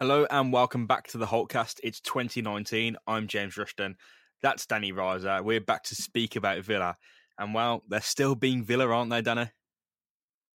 [0.00, 1.80] Hello and welcome back to the Holtecast.
[1.82, 2.96] It's 2019.
[3.08, 3.96] I'm James Rushton.
[4.40, 5.42] That's Danny Raza.
[5.42, 6.96] We're back to speak about Villa.
[7.36, 9.50] And well, they're still being Villa, aren't they, Danny?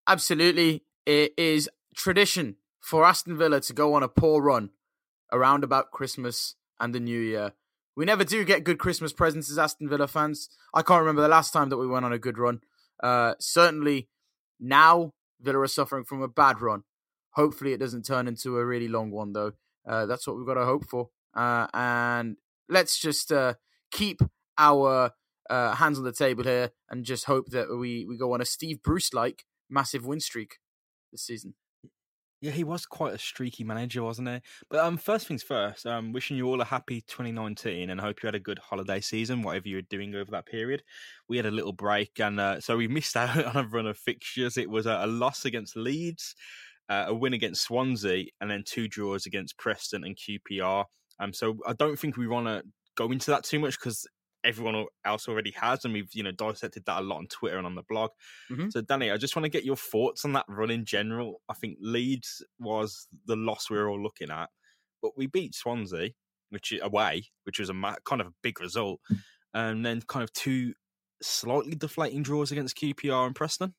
[0.06, 0.84] Absolutely.
[1.04, 4.70] It is tradition for Aston Villa to go on a poor run
[5.30, 7.52] around about Christmas and the New Year.
[7.94, 10.48] We never do get good Christmas presents as Aston Villa fans.
[10.72, 12.62] I can't remember the last time that we went on a good run.
[13.02, 14.08] Uh, certainly
[14.58, 16.84] now Villa are suffering from a bad run.
[17.34, 19.52] Hopefully, it doesn't turn into a really long one, though.
[19.86, 21.10] Uh, that's what we've got to hope for.
[21.34, 22.36] Uh, and
[22.68, 23.54] let's just uh,
[23.90, 24.20] keep
[24.56, 25.10] our
[25.50, 28.44] uh, hands on the table here and just hope that we, we go on a
[28.44, 30.58] Steve Bruce like massive win streak
[31.12, 31.54] this season.
[32.40, 34.40] Yeah, he was quite a streaky manager, wasn't he?
[34.68, 38.26] But um, first things first, um, wishing you all a happy 2019 and hope you
[38.26, 40.82] had a good holiday season, whatever you were doing over that period.
[41.26, 43.96] We had a little break, and uh, so we missed out on a run of
[43.96, 44.58] fixtures.
[44.58, 46.34] It was a, a loss against Leeds,
[46.88, 50.84] uh, a win against Swansea, and then two draws against Preston and QPR.
[51.20, 52.62] Um, so I don't think we want to
[52.96, 54.06] go into that too much because
[54.44, 57.66] everyone else already has, and we've you know dissected that a lot on Twitter and
[57.66, 58.10] on the blog.
[58.50, 58.70] Mm-hmm.
[58.70, 61.40] So, Danny, I just want to get your thoughts on that run in general.
[61.48, 64.50] I think Leeds was the loss we were all looking at,
[65.02, 66.10] but we beat Swansea,
[66.50, 69.00] which away, which was a kind of a big result,
[69.54, 70.74] and then kind of two
[71.22, 73.74] slightly deflating draws against QPR and Preston.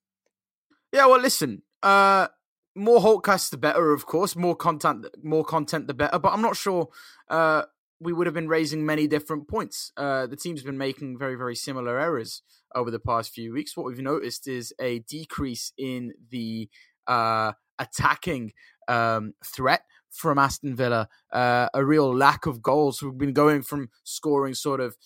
[0.92, 2.28] Yeah, well, listen, uh,
[2.76, 4.36] more Holtecasts the better, of course.
[4.36, 6.20] More content, more content the better.
[6.20, 6.90] But I'm not sure
[7.30, 7.64] uh,
[8.00, 9.92] we would have been raising many different points.
[9.96, 12.42] Uh, the team's been making very, very similar errors
[12.74, 13.78] over the past few weeks.
[13.78, 16.70] What we've noticed is a decrease in the
[17.08, 18.54] uh, attacking
[18.88, 23.02] um, threat from Aston Villa, uh, a real lack of goals.
[23.02, 24.98] We've been going from scoring sort of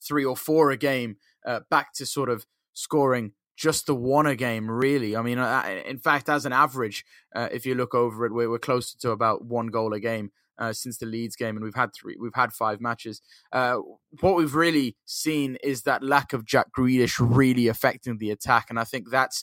[0.00, 4.36] three or four a game uh, back to sort of scoring just the one a
[4.36, 5.16] game, really.
[5.16, 8.48] I mean, uh, in fact, as an average, uh, if you look over it, we're,
[8.48, 11.74] we're closer to about one goal a game uh, since the Leeds game, and we've
[11.74, 13.20] had three, we've had five matches.
[13.52, 13.78] Uh,
[14.20, 18.78] what we've really seen is that lack of Jack Grealish really affecting the attack, and
[18.78, 19.42] I think that's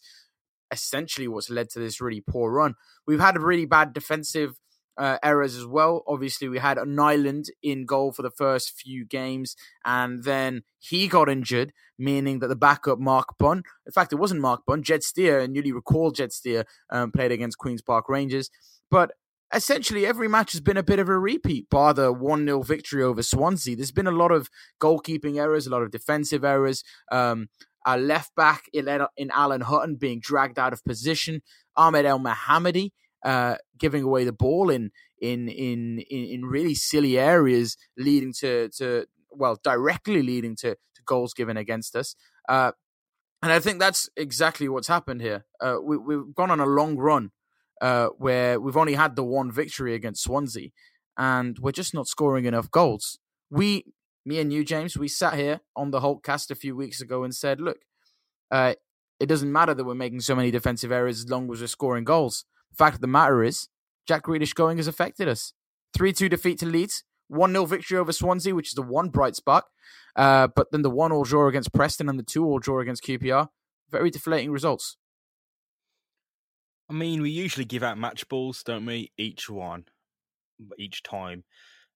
[0.72, 2.76] essentially what's led to this really poor run.
[3.06, 4.56] We've had a really bad defensive
[4.98, 6.04] uh, errors as well.
[6.08, 11.30] Obviously, we had Nyland in goal for the first few games, and then he got
[11.30, 15.48] injured, meaning that the backup Mark Bunn, in fact, it wasn't Mark Bunn, Jed Steer,
[15.48, 18.50] newly recalled Jed Steer, um, played against Queen's Park Rangers.
[18.90, 19.12] But
[19.54, 23.04] essentially every match has been a bit of a repeat, bar the 1 0 victory
[23.04, 23.76] over Swansea.
[23.76, 24.50] There's been a lot of
[24.82, 26.84] goalkeeping errors, a lot of defensive errors.
[27.12, 27.50] Um,
[27.88, 28.88] left back in,
[29.32, 31.42] Alan Hutton being dragged out of position.
[31.78, 32.92] Ahmed Elmohamady
[33.26, 39.06] uh, giving away the ball in, in in in really silly areas, leading to to
[39.32, 42.16] well directly leading to, to goals given against us.
[42.48, 42.72] Uh,
[43.42, 45.46] and I think that's exactly what's happened here.
[45.60, 47.32] Uh, we, we've gone on a long run
[47.82, 50.70] uh, where we've only had the one victory against Swansea,
[51.18, 53.20] and we're just not scoring enough goals.
[53.50, 53.86] We,
[54.26, 57.36] me and you, James, we sat here on the Holtecast a few weeks ago and
[57.36, 57.78] said, look,
[58.50, 58.74] uh,
[59.20, 62.04] it doesn't matter that we're making so many defensive errors as long as we're scoring
[62.04, 62.46] goals.
[62.76, 63.68] Fact of the matter is,
[64.08, 65.54] Jack Grealish going has affected us.
[65.96, 69.36] 3 2 defeat to Leeds, 1 0 victory over Swansea, which is the one bright
[69.36, 69.66] spark.
[70.16, 73.04] Uh, but then the 1 all draw against Preston and the 2 all draw against
[73.04, 73.50] QPR.
[73.90, 74.98] Very deflating results.
[76.90, 79.12] I mean, we usually give out match balls, don't we?
[79.18, 79.86] Each one,
[80.78, 81.44] each time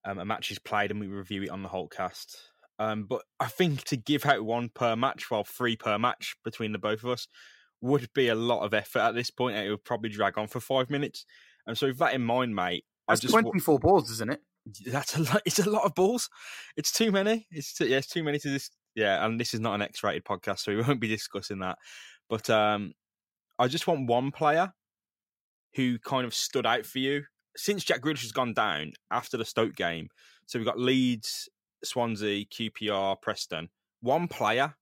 [0.04, 2.36] um, a match is played, and we review it on the Holtecast.
[2.80, 6.72] Um, but I think to give out one per match, well, three per match between
[6.72, 7.28] the both of us,
[7.82, 10.60] would be a lot of effort at this and It would probably drag on for
[10.60, 11.26] five minutes.
[11.66, 14.42] And so, with that in mind, mate, that's I just twenty-four balls, isn't it?
[14.86, 15.42] That's a lot.
[15.46, 16.30] It's a lot of balls.
[16.76, 17.48] It's too many.
[17.52, 18.70] It's too, yeah, it's too many to this.
[18.96, 21.78] Yeah, and this is not an X-rated podcast, so we won't be discussing that.
[22.30, 22.94] But um,
[23.58, 24.74] I just want one player
[25.76, 27.24] who kind of stood out for you
[27.56, 30.10] since Jack Grealish has gone down after the Stoke game?
[30.46, 31.50] So we've got Leeds,
[31.84, 33.70] Swansea, QPR, Preston.
[34.02, 34.76] One player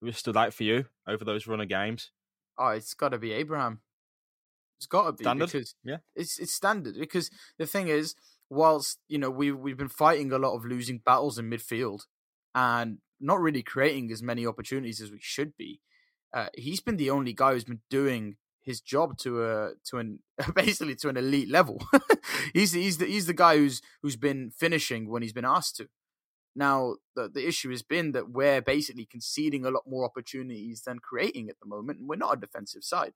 [0.00, 2.10] who stood out for you over those run of games?
[2.62, 3.80] Oh, it's got to be Abraham.
[4.78, 5.46] It's got to be standard.
[5.46, 6.94] because yeah, it's it's standard.
[6.98, 8.14] Because the thing is,
[8.50, 12.02] whilst you know we we've been fighting a lot of losing battles in midfield
[12.54, 15.80] and not really creating as many opportunities as we should be,
[16.32, 20.20] uh, he's been the only guy who's been doing his job to a to an
[20.54, 21.82] basically to an elite level.
[22.54, 25.88] he's he's the he's the guy who's who's been finishing when he's been asked to.
[26.54, 30.98] Now the the issue has been that we're basically conceding a lot more opportunities than
[30.98, 33.12] creating at the moment, and we're not a defensive side.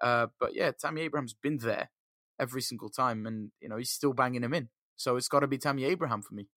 [0.00, 1.90] Uh, but yeah, Tammy Abraham's been there
[2.38, 4.68] every single time, and you know he's still banging him in.
[4.96, 6.48] So it's got to be Tammy Abraham for me.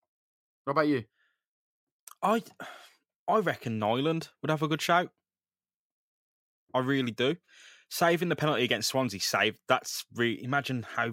[0.64, 1.04] What about you?
[2.22, 2.44] I
[3.28, 5.10] I reckon Nyland would have a good shout.
[6.74, 7.36] I really do
[7.94, 9.60] saving the penalty against Swansea saved.
[9.68, 11.12] That's really imagine how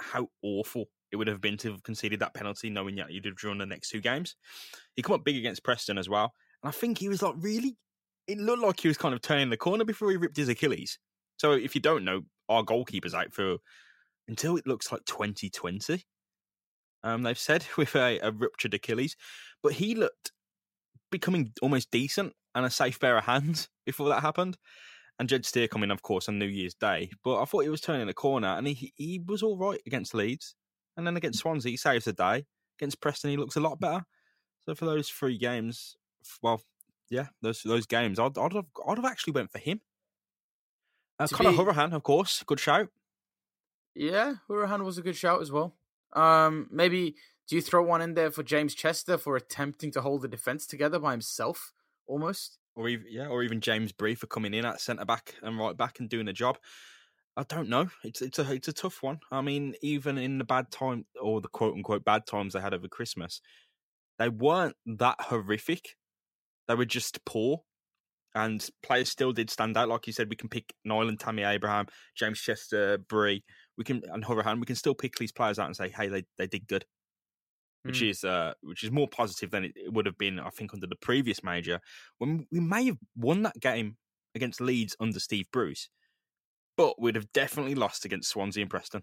[0.00, 3.36] how awful it would have been to have conceded that penalty, knowing that you'd have
[3.36, 4.36] drawn the next two games.
[4.94, 6.32] He come up big against Preston as well,
[6.62, 7.76] and I think he was like really.
[8.26, 10.98] It looked like he was kind of turning the corner before he ripped his Achilles.
[11.38, 13.56] So if you don't know, our goalkeeper's out for
[14.28, 16.04] until it looks like 2020.
[17.02, 19.16] Um, they've said with a, a ruptured Achilles,
[19.62, 20.32] but he looked
[21.10, 24.56] becoming almost decent and a safe pair of hands before that happened.
[25.18, 27.10] And Jed Steer coming, of course, on New Year's Day.
[27.24, 30.14] But I thought he was turning the corner, and he he was all right against
[30.14, 30.54] Leeds,
[30.98, 32.44] and then against Swansea, he saves the day.
[32.78, 34.04] Against Preston, he looks a lot better.
[34.66, 35.96] So for those three games,
[36.42, 36.60] well,
[37.08, 39.80] yeah, those those games, I'd I'd have I'd have actually went for him.
[41.18, 41.56] Uh, Conor be...
[41.56, 42.88] Hourihane, of course, good shout.
[43.94, 45.74] Yeah, Hourihane was a good shout as well.
[46.12, 47.16] Um, maybe
[47.48, 50.66] do you throw one in there for James Chester for attempting to hold the defense
[50.66, 51.72] together by himself,
[52.06, 52.58] almost?
[52.78, 55.76] or even yeah, or even James Bree for coming in at centre back and right
[55.76, 56.58] back and doing the job.
[57.38, 57.86] I don't know.
[58.02, 59.20] It's it's a it's a tough one.
[59.30, 62.74] I mean, even in the bad time or the quote unquote bad times they had
[62.74, 63.40] over Christmas,
[64.18, 65.94] they weren't that horrific.
[66.66, 67.60] They were just poor,
[68.34, 69.88] and players still did stand out.
[69.88, 71.86] Like you said, we can pick Nyland, Tammy Abraham,
[72.16, 73.44] James Chester, Bree.
[73.76, 74.58] We can and Hourihane.
[74.58, 76.84] We can still pick these players out and say, hey, they they did good
[77.84, 78.10] which mm.
[78.10, 80.96] is uh, which is more positive than it, would have been, I think, under the
[80.96, 81.80] previous major
[82.18, 83.96] when we may have won that game
[84.34, 85.88] against Leeds under Steve Bruce,
[86.78, 89.02] but we'd have definitely lost against Swansea and Preston.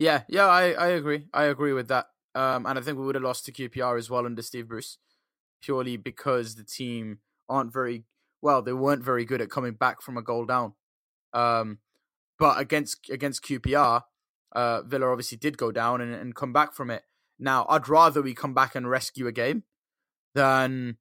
[0.00, 1.28] Yeah, yeah, I, I agree.
[1.32, 2.06] I agree with that.
[2.34, 4.98] Um, and I think we would have lost to QPR as well under Steve Bruce,
[5.62, 8.04] purely because the team aren't very
[8.42, 8.60] well.
[8.60, 10.74] They weren't very good at coming back from a goal down.
[11.32, 11.78] Um,
[12.40, 14.02] but against against QPR,
[14.52, 17.02] uh, Villa obviously did go down and, and come back from it.
[17.38, 19.62] Now, I'd rather we come back and rescue a game
[20.34, 20.96] than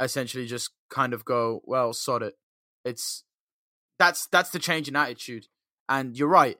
[0.00, 2.34] essentially just kind of go, well, sod it.
[2.84, 3.24] It's
[3.98, 5.46] that's that's the change in attitude.
[5.88, 6.58] And you're right.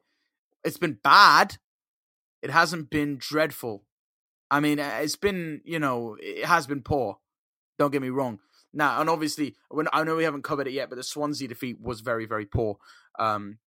[0.64, 1.58] It's been bad.
[2.42, 3.84] It hasn't been dreadful.
[4.50, 7.18] I mean, it's been, you know, it has been poor.
[7.78, 8.38] Don't get me wrong.
[8.72, 11.80] Now, and obviously, when I know we haven't covered it yet, but the Swansea defeat
[11.80, 12.76] was very, very poor.
[13.18, 13.58] Um,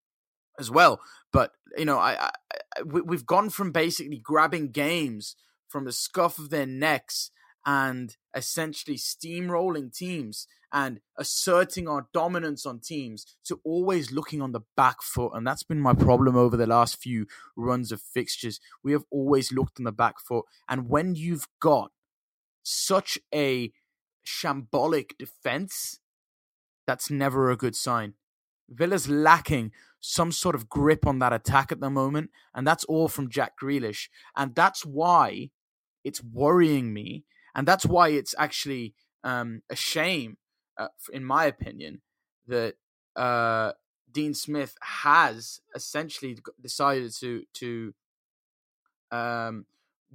[0.59, 0.99] as well.
[1.31, 2.29] But you know, I,
[2.75, 5.35] I we've gone from basically grabbing games
[5.67, 7.31] from the scuff of their necks
[7.67, 14.61] and essentially steamrolling teams and asserting our dominance on teams to always looking on the
[14.77, 15.33] back foot.
[15.35, 17.27] And that's been my problem over the last few
[17.57, 18.61] runs of fixtures.
[18.83, 20.45] We have always looked on the back foot.
[20.69, 21.91] And when you've got
[22.63, 23.73] such a
[24.25, 25.99] shambolic defense,
[26.85, 28.13] that's never a good sign.
[28.69, 33.09] Villa's lacking some sort of grip on that attack at the moment, and that's all
[33.09, 34.07] from Jack Grealish.
[34.37, 35.49] And that's why
[36.03, 37.25] it's worrying me,
[37.57, 38.93] and that's why it's actually
[39.23, 40.37] um, a shame,
[40.77, 42.01] uh, in my opinion,
[42.47, 42.75] that
[43.15, 43.71] uh,
[44.09, 47.93] Dean Smith has essentially decided to to
[49.11, 49.65] um,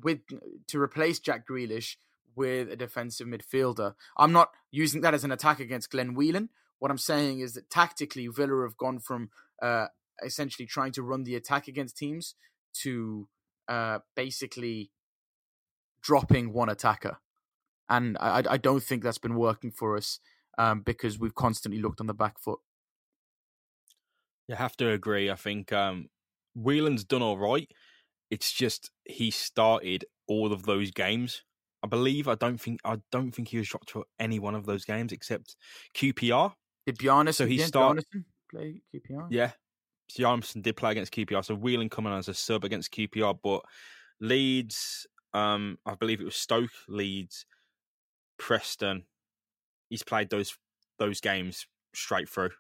[0.01, 0.21] with
[0.69, 1.97] to replace Jack Grealish
[2.37, 3.95] with a defensive midfielder.
[4.17, 6.49] I'm not using that as an attack against Glenn Whelan.
[6.79, 9.31] What I'm saying is that tactically, Villa have gone from
[9.61, 9.89] uh,
[10.25, 12.35] essentially trying to run the attack against teams
[12.83, 13.29] to
[13.69, 14.91] uh, basically
[16.01, 17.19] dropping one attacker.
[17.93, 20.19] And I, I don't think that's been working for us
[20.57, 22.59] um, because we've constantly looked on the back foot.
[24.49, 25.31] You have to agree.
[25.31, 26.09] I think um,
[26.55, 27.71] Whelan's done all right.
[28.31, 31.43] It's just he started all of those games.
[31.83, 34.65] I believe I don't think I don't think he was dropped for any one of
[34.65, 35.57] those games except
[35.95, 36.55] QPR,
[36.87, 38.07] did Bjarnason, so he started
[38.51, 39.27] play QPR?
[39.29, 39.51] Yeah,
[40.11, 41.45] Bjarnason did play against QPR.
[41.45, 43.63] So Whelan coming on as a sub against QPR, but
[44.21, 47.45] Leeds, um, I believe it was Stoke, Leeds,
[48.43, 49.05] Preston.
[49.89, 50.57] He's played those
[50.99, 52.51] those games straight through.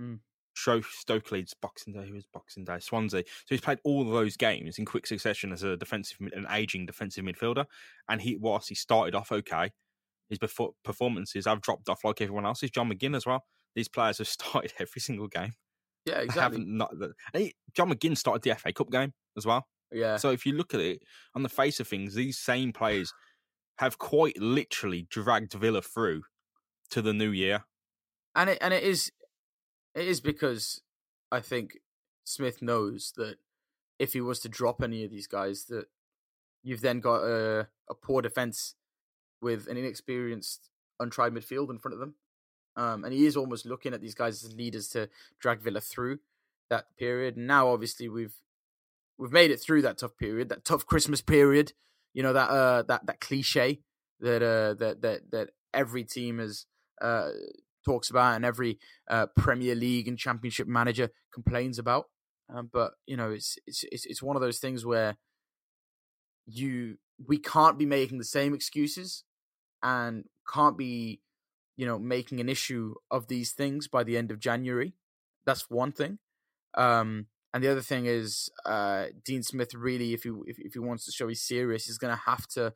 [0.00, 0.20] Mm.
[0.54, 2.06] Stoke Leeds Boxing Day.
[2.08, 2.78] Who was Boxing Day?
[2.80, 3.22] Swansea.
[3.22, 6.86] So he's played all of those games in quick succession as a defensive, an aging
[6.86, 7.66] defensive midfielder.
[8.08, 9.70] And he, whilst he started off okay,
[10.28, 10.40] his
[10.82, 12.64] performances have dropped off like everyone else.
[12.64, 13.44] Is John McGinn as well?
[13.78, 15.52] these players have started every single game.
[16.04, 16.64] Yeah, exactly.
[16.64, 16.92] Not,
[17.74, 19.66] John McGinn started the FA Cup game as well.
[19.92, 20.16] Yeah.
[20.16, 21.02] So if you look at it
[21.34, 23.12] on the face of things, these same players
[23.78, 26.22] have quite literally dragged Villa through
[26.90, 27.64] to the new year.
[28.34, 29.12] And it and it is
[29.94, 30.82] it is because
[31.30, 31.78] I think
[32.24, 33.36] Smith knows that
[33.98, 35.86] if he was to drop any of these guys, that
[36.62, 38.74] you've then got a, a poor defense
[39.40, 40.70] with an inexperienced,
[41.00, 42.14] untried midfield in front of them.
[42.76, 45.08] Um, and he is almost looking at these guys as leaders to
[45.40, 46.20] drag Villa through
[46.70, 47.36] that period.
[47.36, 48.34] And now, obviously, we've
[49.18, 51.72] we've made it through that tough period, that tough Christmas period.
[52.18, 53.78] You know that uh, that that cliche
[54.18, 56.66] that uh, that that that every team is
[57.00, 57.28] uh,
[57.84, 62.06] talks about and every uh, Premier League and Championship manager complains about.
[62.52, 65.16] Um, but you know, it's, it's it's it's one of those things where
[66.44, 69.22] you we can't be making the same excuses
[69.80, 71.20] and can't be
[71.76, 74.92] you know making an issue of these things by the end of January.
[75.46, 76.18] That's one thing.
[76.74, 80.78] Um, and the other thing is, uh, Dean Smith really, if he if, if he
[80.78, 82.72] wants to show he's serious, is going to have to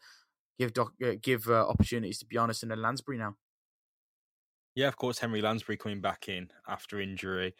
[0.58, 3.36] give doc, uh, give uh, opportunities to be honest in Lansbury now.
[4.74, 7.54] Yeah, of course, Henry Lansbury coming back in after injury.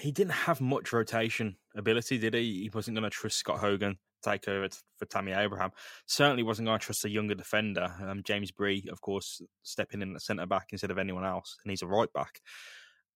[0.00, 2.62] He didn't have much rotation ability, did he?
[2.62, 5.70] He wasn't going to trust Scott Hogan take over for Tammy Abraham.
[6.06, 7.94] Certainly wasn't going to trust a younger defender.
[8.02, 11.70] Um, James Bree, of course, stepping in at centre back instead of anyone else, and
[11.70, 12.40] he's a right back.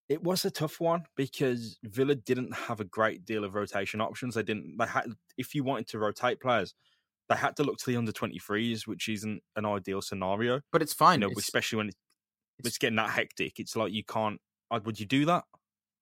[0.09, 4.35] It was a tough one because Villa didn't have a great deal of rotation options.
[4.35, 4.77] They didn't.
[4.79, 6.75] They had, if you wanted to rotate players,
[7.29, 10.61] they had to look to the under 23s, which isn't an ideal scenario.
[10.73, 11.97] But it's fine, you know, it's, especially when it's,
[12.65, 13.59] it's, getting that hectic.
[13.59, 14.41] It's like you can't.
[14.71, 15.45] Would you do that?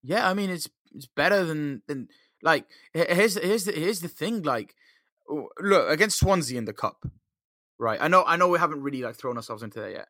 [0.02, 2.08] Yeah, I mean, it's it's better than than
[2.42, 4.42] like here's here's the here's the thing.
[4.42, 4.74] Like,
[5.60, 7.04] look against Swansea in the cup,
[7.78, 7.98] right?
[8.00, 10.08] I know I know we haven't really like thrown ourselves into that yet.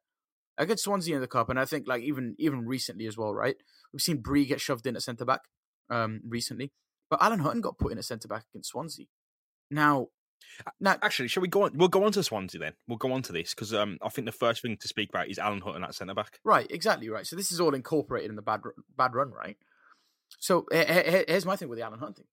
[0.59, 3.57] Against Swansea in the cup, and I think like even even recently as well, right?
[3.93, 5.43] We've seen Bree get shoved in at centre back
[5.91, 6.73] um recently,
[7.11, 9.07] but Alan Hutton got put in at centre back against Swansea.
[9.71, 10.09] Now,
[10.81, 11.73] now, actually, shall we go on?
[11.77, 12.73] We'll go on to Swansea then.
[12.89, 15.29] We'll go on to this because um, I think the first thing to speak about
[15.29, 16.41] is Alan Hutton at centre back.
[16.45, 17.27] Right, exactly right.
[17.27, 18.61] So this is all incorporated in the bad
[18.97, 19.57] bad run, right?
[20.39, 22.27] So here's my thing with the Alan Hutton thing.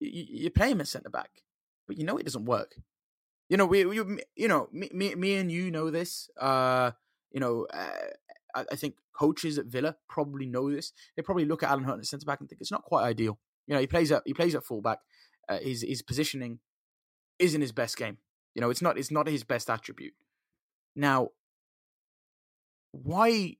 [0.00, 1.30] You, play him at centre back,
[1.86, 2.74] but you know it doesn't work.
[3.48, 3.96] You know, we, we
[4.36, 6.28] you know, me, me, me and you know this.
[6.40, 6.92] Uh,
[7.34, 7.90] you know, uh,
[8.54, 10.92] I, I think coaches at Villa probably know this.
[11.16, 13.38] They probably look at Alan Hutton at centre back and think it's not quite ideal.
[13.66, 15.00] You know, he plays at he plays at fullback.
[15.48, 16.60] Uh, his his positioning
[17.38, 18.18] isn't his best game.
[18.54, 20.14] You know, it's not it's not his best attribute.
[20.94, 21.30] Now,
[22.92, 23.56] why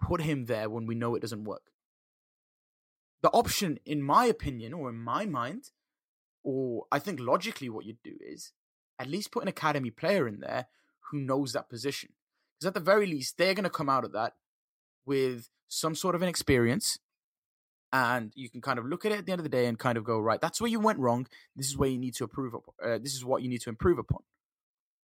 [0.00, 1.62] put him there when we know it doesn't work?
[3.20, 5.70] The option, in my opinion, or in my mind,
[6.44, 8.52] or I think logically what you'd do is
[9.00, 10.66] at least put an academy player in there
[11.10, 12.10] who knows that position.
[12.58, 14.34] Because at the very least, they're going to come out of that
[15.06, 16.98] with some sort of an experience
[17.92, 19.78] and you can kind of look at it at the end of the day and
[19.78, 21.26] kind of go right that's where you went wrong.
[21.56, 23.70] This is where you need to improve upon uh, this is what you need to
[23.70, 24.20] improve upon.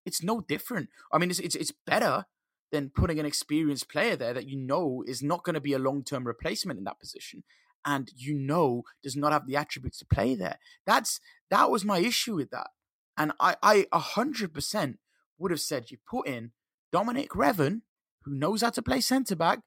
[0.06, 0.90] It's no different.
[1.12, 2.26] I mean it's it's, it's better
[2.72, 5.80] than putting an experienced player there that you know is not going to be a
[5.80, 7.44] long-term replacement in that position
[7.86, 10.58] and you know does not have the attributes to play there.
[10.86, 12.68] That's that was my issue with that
[13.18, 14.98] and i i 100%
[15.38, 16.52] would have said you put in
[16.94, 17.82] dominic revan
[18.24, 19.60] who knows how to play centre back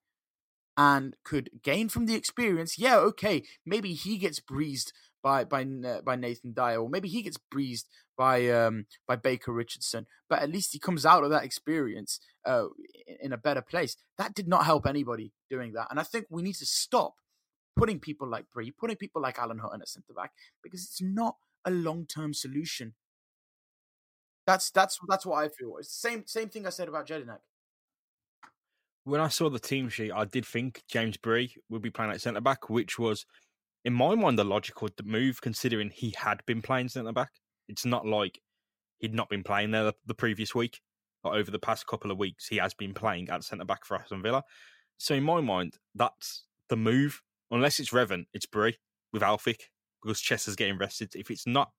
[0.77, 4.93] and could gain from the experience, yeah, okay, maybe he gets breezed
[5.23, 9.53] by by uh, by Nathan Dyer, or maybe he gets breezed by um by Baker
[9.53, 12.67] Richardson, but at least he comes out of that experience uh
[13.21, 13.97] in a better place.
[14.19, 17.15] That did not help anybody doing that, and I think we need to stop
[17.75, 21.37] putting people like Bree, putting people like Alan Hutton at centre back because it's not
[21.65, 22.95] a long term solution.
[24.47, 25.77] That's that's that's what I feel.
[25.79, 27.39] It's the same same thing I said about Jedinak
[29.07, 32.21] when I saw the team sheet, I did think James Bree would be playing at
[32.21, 33.25] centre back, which was,
[33.85, 37.31] in my mind, the logical move considering he had been playing centre back.
[37.69, 38.41] It's not like
[38.99, 40.81] he'd not been playing there the, the previous week,
[41.23, 43.97] but over the past couple of weeks, he has been playing at centre back for
[43.97, 44.43] Aston Villa.
[44.99, 47.23] So in my mind, that's the move.
[47.53, 48.77] Unless it's Revan, it's Bree
[49.13, 49.61] with Elphick
[50.03, 51.15] because Chester's getting rested.
[51.15, 51.71] If it's not,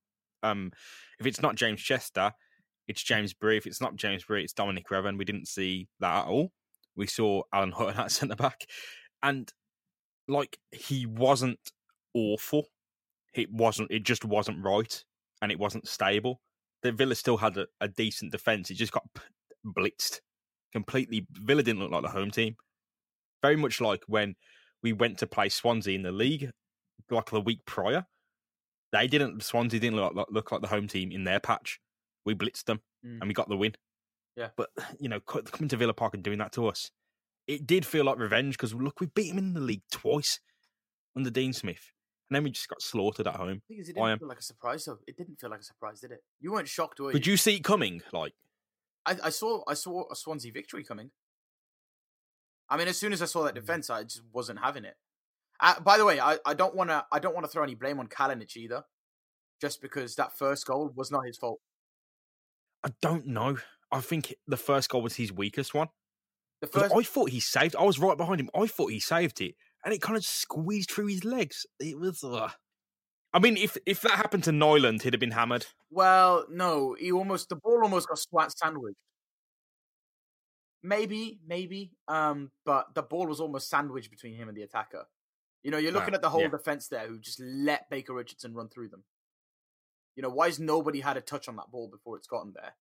[0.44, 0.72] um,
[1.20, 2.32] if it's not James Chester,
[2.88, 3.58] it's James Bree.
[3.58, 5.18] If it's not James Bree, it's Dominic Revan.
[5.18, 6.52] We didn't see that at all
[6.98, 8.66] we saw Alan Hutton at centre back,
[9.24, 9.50] and
[10.28, 11.60] like he wasn't
[12.14, 12.66] awful.
[13.34, 13.92] It wasn't.
[13.92, 15.04] It just wasn't right,
[15.42, 16.42] and it wasn't stable.
[16.84, 18.70] The Villa still had a, a decent defense.
[18.70, 19.08] It just got
[19.66, 20.20] blitzed
[20.74, 21.26] completely.
[21.32, 22.58] Villa didn't look like the home team.
[23.42, 24.36] Very much like when
[24.84, 26.50] we went to play Swansea in the league,
[27.10, 28.06] like the week prior.
[28.92, 29.44] They didn't.
[29.44, 31.80] Swansea didn't look like, look like the home team in their patch.
[32.28, 33.18] We blitzed them mm.
[33.20, 33.74] and we got the win.
[34.36, 34.50] Yeah.
[34.56, 34.70] But,
[35.00, 36.92] you know, coming to Villa Park and doing that to us,
[37.48, 40.40] it did feel like revenge because, look, we beat him in the league twice
[41.16, 41.92] under Dean Smith.
[42.30, 43.62] And then we just got slaughtered at home.
[43.70, 44.84] it didn't I, feel like a surprise.
[44.84, 45.00] Though.
[45.08, 46.20] It didn't feel like a surprise, did it?
[46.42, 47.14] You weren't shocked, were you?
[47.14, 48.02] Did you see it coming?
[48.12, 48.34] Like,
[49.06, 51.12] I, I saw, I saw a Swansea victory coming.
[52.70, 53.62] I mean, as soon as I saw that mm.
[53.62, 54.96] defense, I just wasn't having it.
[55.62, 57.76] Uh, by the way, I, I don't want to, I don't want to throw any
[57.76, 58.84] blame on Kalinic either,
[59.62, 61.62] just because that first goal was not his fault.
[62.84, 63.58] I don't know.
[63.92, 65.88] I think the first goal was his weakest one.
[66.62, 66.94] The first...
[66.96, 67.76] I thought he saved.
[67.76, 68.50] I was right behind him.
[68.56, 69.56] I thought he saved it,
[69.86, 71.66] and it kind of squeezed through his legs.
[71.80, 72.24] It was.
[72.24, 72.50] Uh...
[73.34, 75.68] I mean, if if that happened to Nyland, he'd have been hammered.
[75.92, 78.98] Well, no, he almost the ball almost got swat sandwiched.
[80.84, 85.06] Maybe, maybe, um, but the ball was almost sandwiched between him and the attacker.
[85.64, 86.50] You know, you're looking at the whole yeah.
[86.50, 89.04] defense there who just let Baker Richardson run through them.
[90.18, 92.74] You know, why has nobody had a touch on that ball before it's gotten there?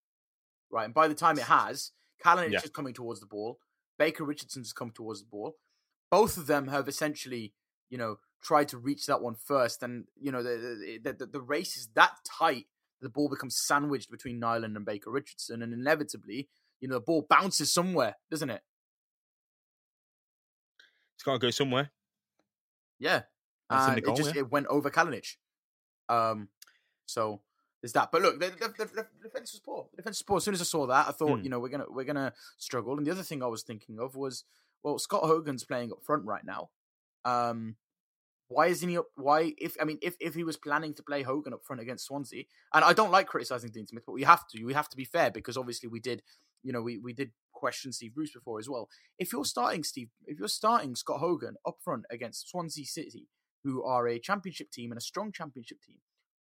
[0.71, 0.85] Right.
[0.85, 1.91] And by the time it has,
[2.21, 2.57] Callan Yeah.
[2.57, 3.59] is just coming towards the ball.
[3.99, 5.55] Baker Richardson's come towards the ball.
[6.09, 7.53] Both of them have essentially,
[7.91, 9.83] you know, tried to reach that one first.
[9.83, 12.65] And, you know, the, the, the, the race is that tight,
[13.01, 15.61] the ball becomes sandwiched between Nyland and Baker Richardson.
[15.61, 18.63] And inevitably, you know, the ball bounces somewhere, doesn't it?
[21.15, 21.91] It's got to go somewhere.
[22.99, 23.23] Yeah.
[23.69, 24.41] That's and goal, it just yeah.
[24.41, 25.35] it went over Kalinic.
[26.09, 26.49] Um,
[27.07, 27.41] so
[27.81, 28.11] there's that.
[28.11, 29.87] But look, the, the, the, the defense was poor.
[29.91, 30.37] The defense was poor.
[30.37, 31.43] As soon as I saw that, I thought, Hmm.
[31.43, 32.95] you know, we're gonna we're gonna struggle.
[32.97, 34.43] And the other thing I was thinking of was,
[34.83, 36.69] well, Scott Hogan's playing up front right now.
[37.25, 37.75] Um,
[38.49, 39.07] why isn't he up?
[39.15, 42.05] Why if I mean if if he was planning to play Hogan up front against
[42.05, 44.63] Swansea, and I don't like criticizing Dean Smith, but we have to.
[44.63, 46.23] We have to be fair because obviously we did,
[46.63, 48.87] you know, we we did question Steve Bruce before as well.
[49.19, 53.27] If you're starting Steve, if you're starting Scott Hogan up front against Swansea City,
[53.63, 55.97] who are a championship team and a strong championship team,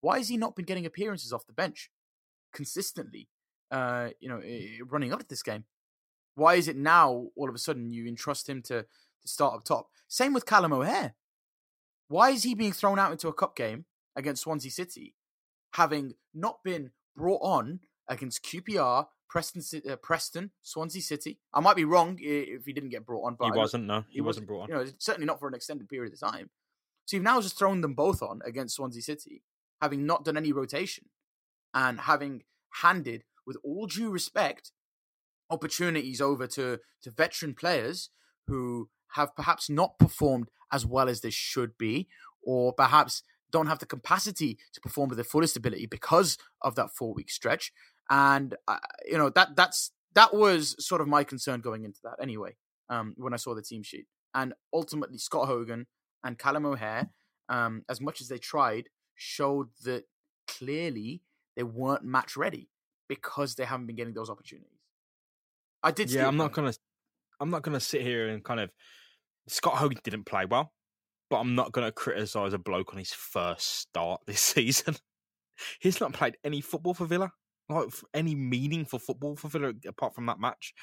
[0.06, 1.90] why has he not been getting appearances off the bench
[2.54, 3.28] consistently?
[3.72, 5.64] Uh, you know, eh, running up to this game.
[6.36, 9.64] Why is it now all of a sudden you entrust him to to start up
[9.64, 9.88] top?
[10.06, 11.16] Same with Callum O'Hare.
[12.06, 15.16] Why is he being thrown out into a cup game against Swansea City,
[15.72, 19.60] having not been brought on against QPR, Preston,
[19.90, 21.40] uh, Preston, Swansea City?
[21.52, 23.86] I might be wrong if he didn't get brought on, but he wasn't.
[23.86, 24.68] No, he, he wasn't brought on.
[24.68, 26.50] You know, certainly not for an extended period of time.
[27.06, 29.42] So you've now just thrown them both on against Swansea City,
[29.80, 31.06] having not done any rotation
[31.74, 32.42] and having
[32.82, 34.72] handed, with all due respect,
[35.50, 38.10] opportunities over to to veteran players
[38.46, 42.08] who have perhaps not performed as well as they should be,
[42.42, 46.90] or perhaps don't have the capacity to perform with their fullest ability because of that
[46.90, 47.72] four week stretch.
[48.10, 52.16] And uh, you know that that's that was sort of my concern going into that
[52.20, 52.56] anyway.
[52.88, 55.86] Um, when I saw the team sheet, and ultimately Scott Hogan
[56.22, 57.10] and Callum O'Hare,
[57.48, 60.04] um, as much as they tried, showed that
[60.46, 61.22] clearly
[61.56, 62.68] they weren't match ready
[63.08, 64.70] because they haven't been getting those opportunities.
[65.82, 66.10] I did.
[66.10, 66.72] Yeah, I'm not gonna.
[67.40, 68.70] I'm not gonna sit here and kind of.
[69.48, 70.72] Scott Hogan didn't play well,
[71.30, 74.96] but I'm not gonna criticize a bloke on his first start this season.
[75.80, 77.30] He's not played any football for Villa,
[77.68, 80.74] like any meaningful football for Villa apart from that match.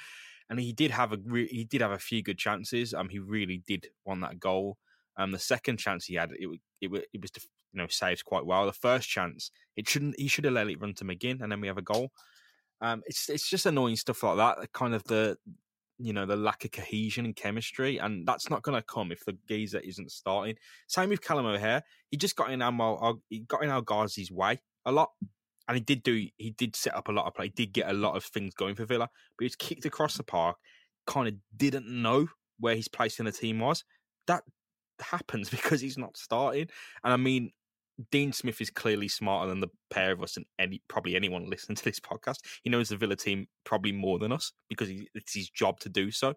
[0.50, 2.94] And he did have a re- he did have a few good chances.
[2.94, 4.78] Um, he really did want that goal.
[5.18, 6.48] Um, the second chance he had, it
[6.82, 7.32] it it was
[7.74, 8.66] you know saved quite well.
[8.66, 11.62] The first chance, it shouldn't he should have let it run to McGinn, and then
[11.62, 12.12] we have a goal.
[12.82, 14.72] Um, it's it's just annoying stuff like that.
[14.74, 15.38] Kind of the
[16.00, 19.24] you know the lack of cohesion and chemistry, and that's not going to come if
[19.26, 20.56] the geezer isn't starting.
[20.88, 21.84] Same with Callum O'Hare.
[22.10, 23.84] He just got in our he got in our
[24.32, 25.12] way a lot,
[25.68, 27.46] and he did do he did set up a lot of play.
[27.46, 30.18] He did get a lot of things going for Villa, but he was kicked across
[30.18, 30.58] the park.
[31.06, 32.28] Kind of didn't know
[32.60, 33.84] where his place in the team was.
[34.28, 34.44] That
[35.00, 36.68] happens because he's not starting,
[37.04, 37.52] and I mean.
[38.10, 41.76] Dean Smith is clearly smarter than the pair of us and any probably anyone listening
[41.76, 42.40] to this podcast.
[42.64, 45.90] He knows the Villa team probably more than us because he, it's his job to
[45.90, 46.34] do so.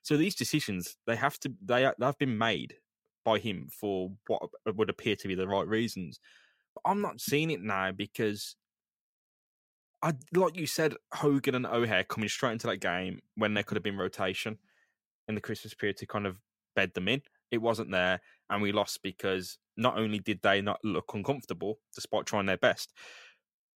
[0.00, 2.76] So these decisions they have to they they have been made
[3.24, 6.20] by him for what would appear to be the right reasons.
[6.74, 8.56] But I'm not seeing it now because
[10.02, 13.76] I like you said Hogan and O'Hare coming straight into that game when there could
[13.76, 14.58] have been rotation
[15.26, 16.36] in the Christmas period to kind of
[16.76, 17.22] bed them in.
[17.50, 22.26] It wasn't there, and we lost because not only did they not look uncomfortable despite
[22.26, 22.92] trying their best,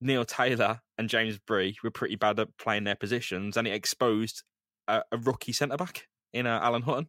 [0.00, 4.42] Neil Taylor and James Bree were pretty bad at playing their positions, and it exposed
[4.86, 7.08] a, a rookie centre back in uh, Alan Hutton.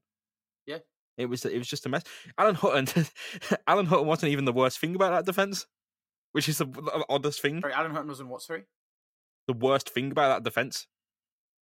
[0.65, 0.79] Yeah.
[1.17, 2.03] it was it was just a mess.
[2.37, 2.87] Alan Hutton,
[3.67, 5.65] Alan Hutton wasn't even the worst thing about that defense,
[6.31, 7.61] which is the, the oddest thing.
[7.61, 8.41] Sorry, Alan Hutton was in what?
[8.41, 8.63] Sorry,
[9.47, 10.87] The worst thing about that defense.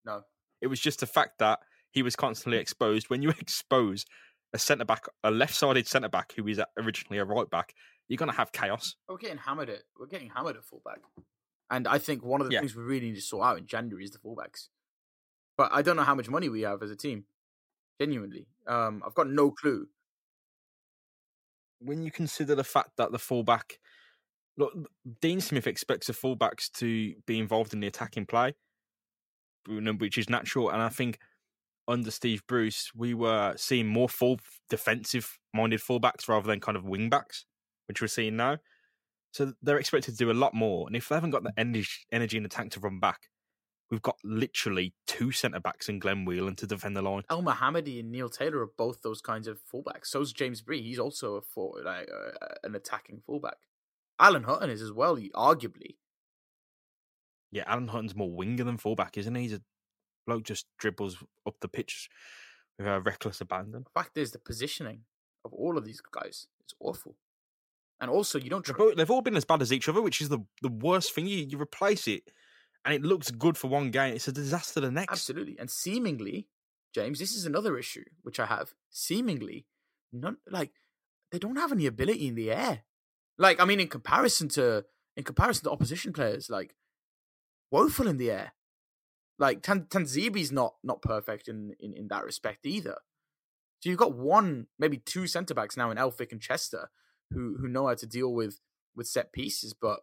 [0.05, 0.21] no.
[0.59, 1.59] It was just the fact that
[1.91, 3.09] he was constantly exposed.
[3.11, 4.05] When you expose
[4.53, 7.73] a centre back, a left-sided centre back who is originally a right back,
[8.07, 8.95] you're going to have chaos.
[9.09, 10.99] We're getting hammered at we're getting hammered at fullback,
[11.69, 12.59] and I think one of the Yeah.
[12.61, 14.69] things we really need to sort out in January is the fullbacks.
[15.57, 17.25] But I don't know how much money we have as a team.
[17.99, 19.87] Genuinely, um, I've got no clue.
[21.79, 23.79] when you consider the fact that the fullback,
[24.57, 24.73] look,
[25.21, 28.55] Dean Smith expects the fullbacks to be involved in the attacking play,
[29.67, 30.69] which is natural.
[30.71, 31.19] And I think
[31.87, 36.85] under Steve Bruce, we were seeing more full defensive minded fullbacks rather than kind of
[36.85, 37.45] wing backs,
[37.87, 38.57] which we're seeing now.
[39.31, 40.87] So they're expected to do a lot more.
[40.87, 43.29] And if they haven't got the energy, energy in the tank to run back,
[43.89, 47.23] we've got literally two centre backs in Glenn Whelan to defend the line.
[47.29, 50.07] Elmohamady and Neil Taylor are both those kinds of fullbacks.
[50.07, 50.81] So's James Bree.
[50.81, 53.57] He's also a full, like uh, an attacking fullback.
[54.19, 55.95] Alan Hutton is as well, arguably.
[57.51, 59.43] Yeah, Alan Hutton's more winger than fullback, isn't he?
[59.43, 59.61] He's a
[60.27, 62.09] bloke just dribbles up the pitch
[62.77, 63.83] with a reckless abandon.
[63.83, 65.01] The fact is the positioning.
[65.45, 66.47] of all of these guys.
[66.63, 67.15] It's awful.
[68.01, 68.65] And also, you don't.
[68.65, 71.13] They've all- they've all been as bad as each other, which is the the worst
[71.13, 71.25] thing.
[71.25, 72.23] You you replace it,
[72.83, 74.13] and it looks good for one game.
[74.13, 75.11] It's a disaster the next.
[75.11, 75.57] Absolutely.
[75.57, 76.47] And seemingly,
[76.93, 78.73] James, this is another issue which I have.
[78.89, 79.65] Seemingly,
[80.11, 80.73] none like
[81.31, 82.83] they don't have any ability in the air.
[83.37, 84.83] Like, I mean, in comparison to
[85.15, 86.75] in comparison to opposition players, like
[87.71, 88.51] woeful in the air.
[89.39, 92.97] Like Tan- Tuanzebe's not not perfect in, in in that respect either.
[93.79, 96.89] So you've got one, maybe two centre backs now in Elphick and Chester
[97.31, 98.59] who who know how to deal with
[98.95, 99.99] with set pieces, but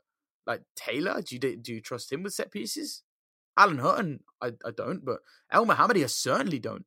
[0.47, 3.03] like Taylor, do you do you trust him with set pieces?
[3.57, 5.21] Alan Hutton, I, I don't, but
[5.53, 6.85] Elmohamady, I certainly don't.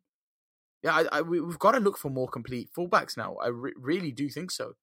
[0.84, 3.36] Yeah, I, I, we, have got to look for more complete fullbacks now.
[3.42, 4.74] I re- really do think so.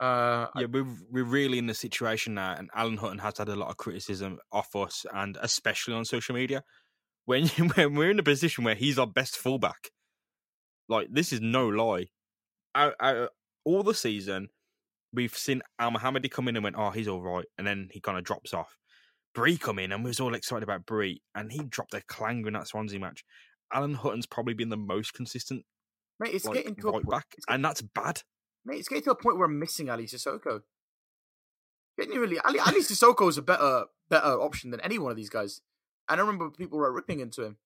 [0.00, 3.56] Uh, Yeah, we're we're really in the situation now, and Alan Hutton has had a
[3.56, 6.64] lot of criticism off us, and especially on social media.
[7.26, 9.90] When when we're in a position where he's our best fullback,
[10.88, 12.06] like this is no lie.
[12.74, 13.30] Out, out,
[13.64, 14.48] all the season,
[15.12, 18.16] we've seen Elmohamady come in and went, "Oh, he's all right," and then he kind
[18.16, 18.78] of drops off.
[19.34, 22.48] Bree come in, and we was all excited about Bree, and he dropped a clanger
[22.48, 23.22] in that Swansea match.
[23.72, 25.64] Alan Hutton's probably been the most consistent
[26.18, 27.10] mate, it's like, getting a right point.
[27.10, 28.22] back, and that's bad.
[28.64, 30.62] Mate, it's getting to a point where I'm missing Ali Cissokho.
[31.98, 35.60] Genuinely, Ali, Ali Cissokho is a better better option than any one of these guys.
[36.08, 37.56] And I remember people were ripping into him.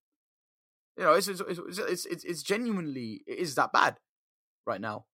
[0.97, 3.99] You know, it's it's it's it's, it's, it's genuinely it is that bad
[4.67, 5.07] right now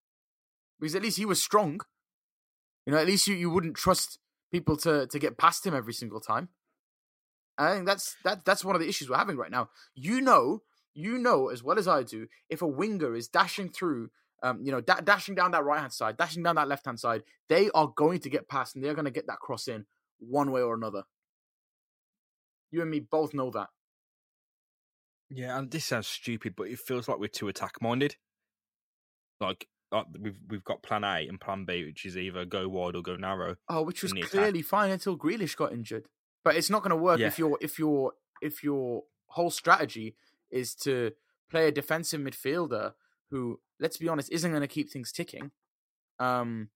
[0.79, 1.81] because at least he was strong.
[2.87, 4.19] You know, at least you, you wouldn't trust
[4.51, 6.49] people to to get past him every single time.
[7.57, 9.69] I think that's that that's one of the issues we're having right now.
[9.95, 10.63] You know,
[10.95, 14.11] you know as well as I do, if a winger is dashing through,
[14.43, 16.99] um, you know, da- dashing down that right hand side, dashing down that left hand
[16.99, 19.85] side, they are going to get past and they're going to get that cross in
[20.19, 21.03] one way or another.
[22.71, 23.69] You and me both know that.
[25.29, 28.17] Yeah, and this sounds stupid, but it feels like we're too attack minded.
[29.41, 32.97] Like, like we've we've got plan A and plan B, which is either go wide
[32.97, 33.57] or go narrow.
[33.69, 34.31] Oh, which was the attack.
[34.33, 36.07] clearly fine until Grealish got injured.
[36.45, 37.29] But it's not going to work Yeah.
[37.29, 40.17] if your if your if your whole strategy
[40.51, 41.13] is to
[41.51, 42.93] play a defensive midfielder
[43.31, 45.51] who, let's be honest, isn't going to keep things ticking.
[46.19, 46.69] Um,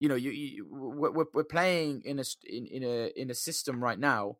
[0.00, 3.82] you know, you, you we're we're- playing in a in, in a in a system
[3.82, 4.38] right now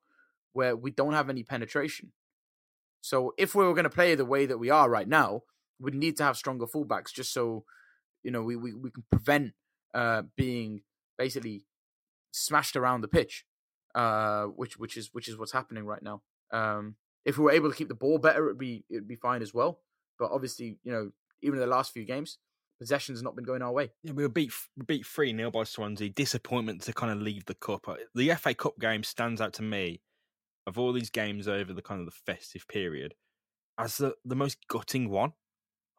[0.53, 2.13] where we don't have any penetration.
[3.03, 5.43] So if we were going to play the way that we are right now,
[5.79, 7.65] we'd need to have stronger fullbacks just so
[8.23, 9.53] you know we we, we can prevent
[9.95, 10.83] uh being
[11.19, 11.65] basically
[12.33, 13.45] smashed around the pitch,
[13.95, 16.23] uh, which which is which is what's happening right now.
[16.53, 19.43] Um, if we were able to keep the ball better, it'd be it'd be fine
[19.43, 19.81] as well.
[20.21, 21.11] But obviously, you know,
[21.43, 22.39] even in the last few games,
[22.79, 23.91] possession's not been going our way.
[24.05, 24.53] Yeah, we were beat
[24.87, 26.11] beat three 0 by Swansea.
[26.11, 27.89] Disappointment to kind of leave the cup.
[27.89, 30.03] Uh, The FA Cup game stands out to me
[30.67, 33.15] of all these games over the kind of the festive period
[33.79, 35.33] as the the most gutting one.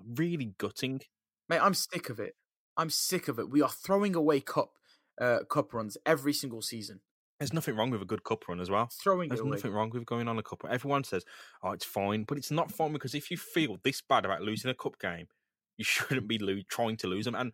[0.04, 1.02] Really gutting.
[1.50, 2.36] Mate, I'm sick of it.
[2.78, 3.50] I'm sick of it.
[3.50, 4.74] We are throwing away cup
[5.20, 7.02] uh, cup runs every single season.
[7.42, 8.88] There's nothing wrong with a good cup run as well.
[9.02, 10.64] Throwing There's nothing wrong with going on a cup.
[10.64, 10.72] run.
[10.72, 11.26] Everyone says,
[11.64, 14.70] "Oh, it's fine," but it's not fine because if you feel this bad about losing
[14.70, 15.26] a cup game,
[15.78, 17.34] you shouldn't be lo- trying to lose them.
[17.34, 17.52] And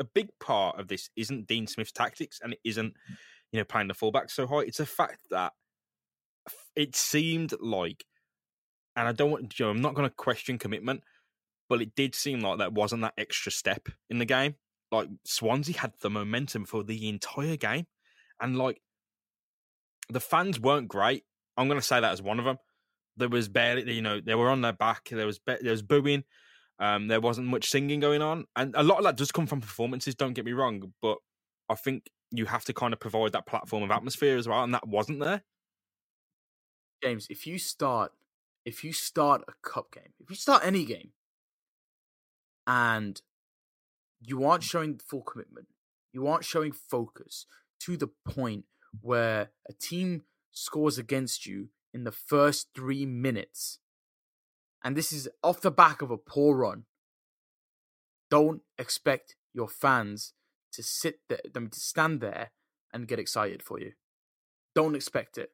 [0.00, 3.16] a big part of this isn't Dean Smith's tactics, and it isn't, mm.
[3.52, 4.62] you know, playing the fullback so high.
[4.62, 5.52] It's a fact that
[6.74, 8.04] it seemed like,
[8.96, 11.04] and I don't want, you know, I'm not going to question commitment,
[11.68, 14.56] but it did seem like that wasn't that extra step in the game.
[14.90, 17.86] Like Swansea had the momentum for the entire game,
[18.40, 18.80] and like
[20.08, 21.24] the fans weren't great.
[21.56, 22.58] I'm going to say that as one of them.
[23.16, 25.08] There was barely, you know, they were on their back.
[25.10, 26.24] There was there was booing.
[26.78, 29.60] Um, there wasn't much singing going on, and a lot of that does come from
[29.60, 30.14] performances.
[30.14, 31.18] Don't get me wrong, but
[31.68, 34.72] I think you have to kind of provide that platform of atmosphere as well, and
[34.74, 35.42] that wasn't there.
[37.02, 38.12] James, if you start
[38.64, 41.10] if you start a cup game, if you start any game
[42.66, 43.20] and
[44.20, 45.68] you aren't showing full commitment,
[46.12, 47.46] you aren't showing focus
[47.80, 48.64] to the point
[49.00, 50.22] where a team
[50.52, 53.78] scores against you in the first three minutes,
[54.82, 56.84] and this is off the back of a poor run,
[58.30, 60.34] don't expect your fans
[60.72, 62.50] to sit there, them to stand there
[62.92, 63.92] and get excited for you.
[64.74, 65.50] Don't expect it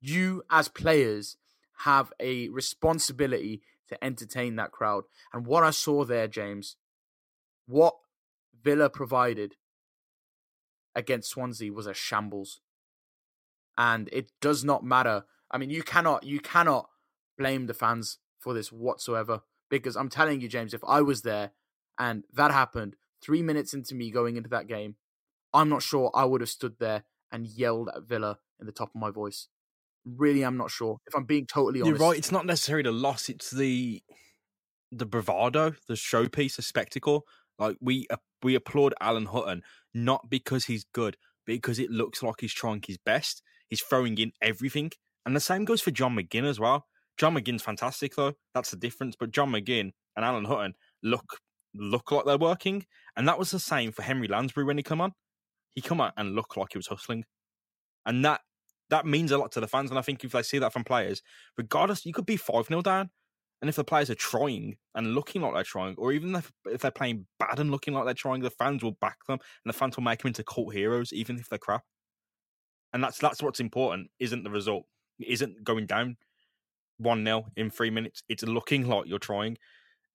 [0.00, 1.36] you as players
[1.80, 5.04] have a responsibility to entertain that crowd.
[5.32, 6.76] And what I saw there, James,
[7.66, 7.94] what
[8.62, 9.54] Villa provided
[10.96, 12.60] against Swansea was a shambles.
[13.78, 15.24] And it does not matter.
[15.50, 16.88] I mean, you cannot you cannot
[17.38, 19.42] blame the fans for this whatsoever.
[19.68, 21.50] Because I'm telling you, James, if I was there
[21.98, 24.96] and that happened three minutes into me going into that game,
[25.52, 28.90] I'm not sure I would have stood there and yelled at Villa in the top
[28.94, 29.48] of my voice.
[30.04, 30.98] Really, I'm not sure.
[31.06, 32.16] If I'm being totally honest, You're right.
[32.16, 34.02] It's not necessarily the loss; it's the
[34.92, 37.24] the bravado, the showpiece, the spectacle.
[37.58, 39.62] Like we uh, we applaud Alan Hutton
[39.96, 43.42] not because he's good, because it looks like he's trying his best.
[43.68, 44.92] He's throwing in everything,
[45.24, 46.86] and the same goes for John McGinn as well.
[47.16, 48.34] John McGinn's fantastic though.
[48.54, 49.16] That's the difference.
[49.18, 51.40] But John McGinn and Alan Hutton look
[51.74, 52.84] look like they're working,
[53.16, 55.12] and that was the same for Henry Lansbury when he come on.
[55.74, 57.24] He come out and looked like he was hustling,
[58.04, 58.42] and that
[58.90, 59.90] that means a lot to the fans.
[59.90, 61.22] And I think if they see that from players,
[61.56, 63.10] regardless, you could be five 0 down,
[63.62, 66.82] and if the players are trying and looking like they're trying, or even if, if
[66.82, 69.76] they're playing bad and looking like they're trying, the fans will back them, and the
[69.76, 71.84] fans will make them into cult heroes, even if they're crap.
[72.92, 74.10] And that's that's what's important.
[74.18, 74.84] Isn't the result?
[75.18, 76.16] It isn't going down
[76.98, 78.22] one 0 in three minutes.
[78.28, 79.56] It's looking like you're trying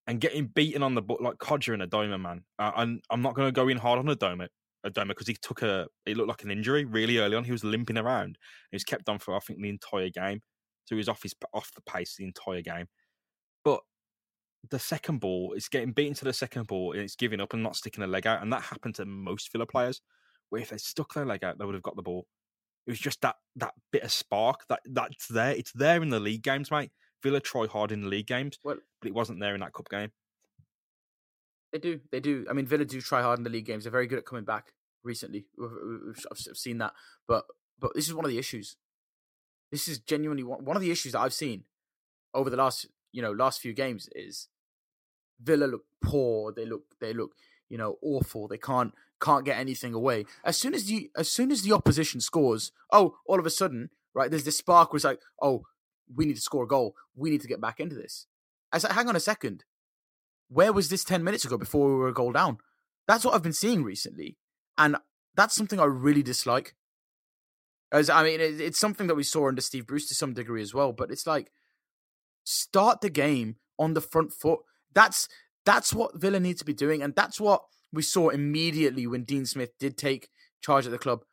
[0.08, 2.44] and getting beaten on the butt like Kodjia and Adomah, man.
[2.58, 4.48] Uh, and I'm not going to go in hard on Adomah,
[4.86, 7.44] Adomah because he took a it looked like an injury really early on.
[7.44, 8.38] He was limping around.
[8.72, 10.42] He was kept on for I think the entire game,
[10.86, 12.88] so he was off his off the pace the entire game.
[14.70, 17.64] The second ball, it's getting beaten to the second ball and it's giving up and
[17.64, 20.02] not sticking a leg out, and that happened to most Villa players.
[20.50, 22.28] Where if they stuck their leg out, they would have got the ball.
[22.86, 25.52] It was just that that bit of spark that that's there.
[25.52, 26.92] It's there in the league games, mate.
[27.24, 29.90] Villa try hard in the league games, well, but it wasn't there in that cup
[29.90, 30.12] game.
[31.72, 32.46] They do, they do.
[32.50, 33.84] I mean, Villa do try hard in the league games.
[33.84, 34.74] They're very good at coming back.
[35.04, 35.46] Recently,
[36.30, 36.94] I've seen that,
[37.28, 37.46] but
[37.80, 38.76] but this is one of the issues.
[39.72, 41.64] This is genuinely one, one of the issues that I've seen
[42.34, 44.48] over the last you know last few games is
[45.44, 46.52] Villa look poor.
[46.52, 47.32] They look they look
[47.70, 48.48] you know awful.
[48.48, 50.26] They can't can't get anything away.
[50.44, 53.90] As soon as the as soon as the opposition scores, oh, all of a sudden,
[54.14, 54.30] right?
[54.30, 55.64] There's this spark where it's like, oh,
[56.14, 56.96] we need to score a goal.
[57.16, 58.28] We need to get back into this.
[58.72, 59.64] I said, hang on a second.
[60.50, 62.58] Where was this 10 minutes ago before we were a goal down?
[63.08, 64.38] That's what I've been seeing recently.
[64.78, 64.98] And
[65.36, 66.76] that's something I really dislike.
[67.92, 70.74] As I mean, it's something that we saw under Steve Bruce to some degree as
[70.74, 70.94] well.
[70.94, 71.52] But it's like,
[72.44, 74.60] start the game on the front foot.
[74.94, 75.28] That's
[75.66, 79.46] that's what Villa need to be doing, and that's what we saw immediately when Dean
[79.46, 80.30] Smith did take
[80.62, 81.24] charge of the club.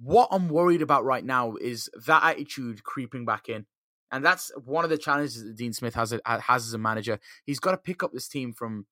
[0.00, 3.66] What I'm worried about right now is that attitude creeping back in.
[4.12, 7.18] And that's one of the challenges that Dean Smith has has as a manager.
[7.46, 8.86] He's got to pick up this team from,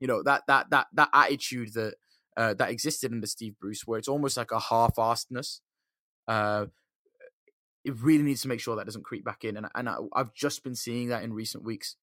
[0.00, 1.94] you know, that that that that attitude that
[2.38, 5.60] uh, that existed under Steve Bruce, where it's almost like a half-assedness.
[6.26, 6.66] Uh,
[7.84, 10.32] it really needs to make sure that doesn't creep back in, and and I, I've
[10.32, 11.96] just been seeing that in recent weeks.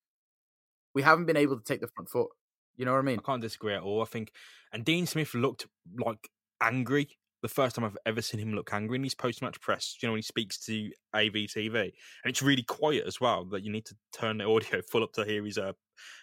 [0.94, 2.30] We haven't been able to take the front foot.
[2.76, 3.20] You know what I mean?
[3.20, 4.02] I can't disagree at all.
[4.02, 4.32] I think,
[4.72, 6.30] and Dean Smith looked like
[6.62, 9.98] angry the first time I've ever seen him look angry in his post match press.
[10.02, 11.92] You know, when he speaks to AVTV, and
[12.26, 13.46] it's really quiet as well.
[13.46, 15.74] That you need to turn the audio full up to hear his uh,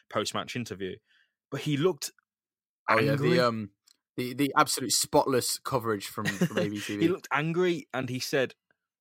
[0.09, 0.97] post match interview.
[1.51, 2.11] But he looked.
[2.89, 3.71] Oh yeah, the um,
[4.17, 7.03] the the absolute spotless coverage from from AVTV.
[7.03, 8.55] he looked angry, and he said,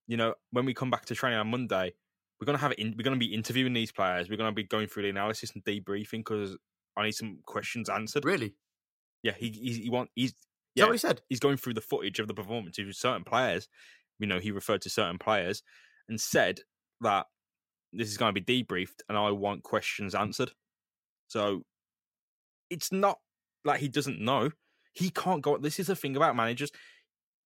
[0.05, 1.93] "You know, when we come back to training on Monday,
[2.39, 2.79] we're gonna have it.
[2.79, 4.29] In, we're gonna be interviewing these players.
[4.29, 6.57] We're gonna be going through the analysis and debriefing because
[6.97, 8.55] I need some questions answered." Really?
[9.23, 10.33] Yeah, he he, he want he's
[10.75, 11.21] yeah, what he said?
[11.29, 13.67] He's going through the footage of the performance of certain players.
[14.19, 15.63] You know, he referred to certain players
[16.07, 16.61] and said
[17.01, 17.25] that
[17.91, 20.51] this is going to be debriefed and I want questions answered.
[21.27, 21.63] So
[22.69, 23.19] it's not
[23.65, 24.51] like he doesn't know.
[24.93, 25.57] He can't go.
[25.57, 26.71] This is the thing about managers.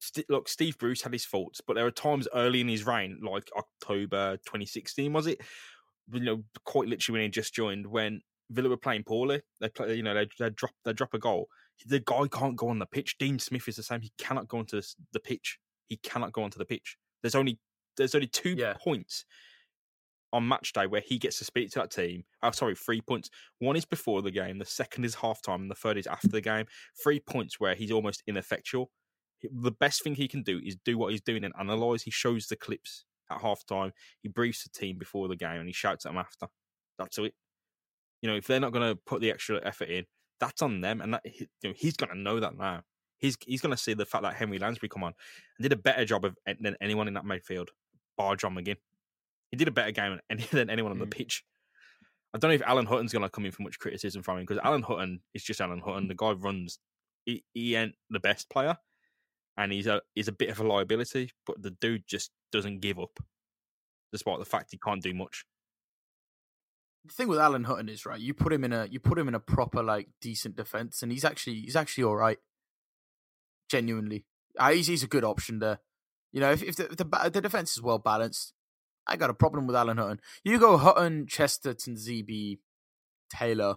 [0.03, 3.19] St- look, Steve Bruce had his faults, but there are times early in his reign,
[3.23, 5.41] like October 2016, was it?
[6.11, 9.41] You know, quite literally when he just joined, when Villa were playing poorly.
[9.61, 11.47] They play, you know, they they drop they drop a goal.
[11.85, 13.17] The guy can't go on the pitch.
[13.17, 14.01] Dean Smith is the same.
[14.01, 14.81] He cannot go onto
[15.13, 15.57] the pitch.
[15.87, 16.97] He cannot go onto the pitch.
[17.21, 17.59] There's only
[17.97, 18.73] there's only two yeah.
[18.73, 19.25] points
[20.31, 22.23] on match day where he gets to speak to that team.
[22.41, 23.29] Oh, sorry, three points.
[23.59, 24.57] One is before the game.
[24.57, 26.65] The second is halftime, and the third is after the game.
[27.01, 28.91] Three points where he's almost ineffectual.
[29.51, 32.03] The best thing he can do is do what he's doing and analyze.
[32.03, 33.91] He shows the clips at halftime.
[34.21, 36.47] He briefs the team before the game, and he shouts at them after.
[36.97, 37.33] That's it.
[38.21, 40.05] You know, if they're not going to put the extra effort in,
[40.39, 42.81] that's on them, and that you know, he's going to know that now.
[43.17, 45.13] He's he's going to see the fact that Henry Lansbury come on
[45.57, 47.69] and did a better job of than anyone in that midfield,
[48.17, 48.77] bar John McGinn.
[49.51, 50.19] He did a better game
[50.51, 51.11] than anyone on the mm.
[51.11, 51.43] pitch.
[52.33, 54.43] I don't know if Alan Hutton's going to come in for much criticism from him
[54.43, 56.07] because Alan Hutton is just Alan Hutton.
[56.07, 56.79] The guy runs.
[57.25, 58.77] He, he ain't the best player,
[59.57, 61.31] and he's a he's a bit of a liability.
[61.45, 63.19] But the dude just doesn't give up,
[64.11, 65.45] despite the fact he can't do much
[67.05, 68.19] the thing with Alan Hutton is right.
[68.19, 71.11] You put him in a you put him in a proper like decent defense, and
[71.11, 72.39] he's actually he's actually all right.
[73.69, 74.25] Genuinely,
[74.57, 75.79] uh, he's he's a good option there.
[76.31, 78.53] You know, if, if the, if the the defense is well balanced,
[79.05, 80.19] I got a problem with Alan Hutton.
[80.43, 82.59] You go Hutton, Chester, Tuanzebe,
[83.29, 83.75] Taylor.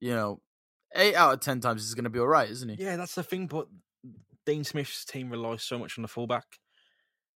[0.00, 0.40] You know,
[0.94, 2.82] eight out of ten times is going to be all right, isn't he?
[2.82, 3.46] Yeah, that's the thing.
[3.46, 3.68] But
[4.46, 6.46] Dean Smith's team relies so much on the fullback.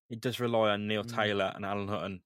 [0.09, 1.15] It does rely on Neil mm.
[1.15, 2.21] Taylor and Alan Hutton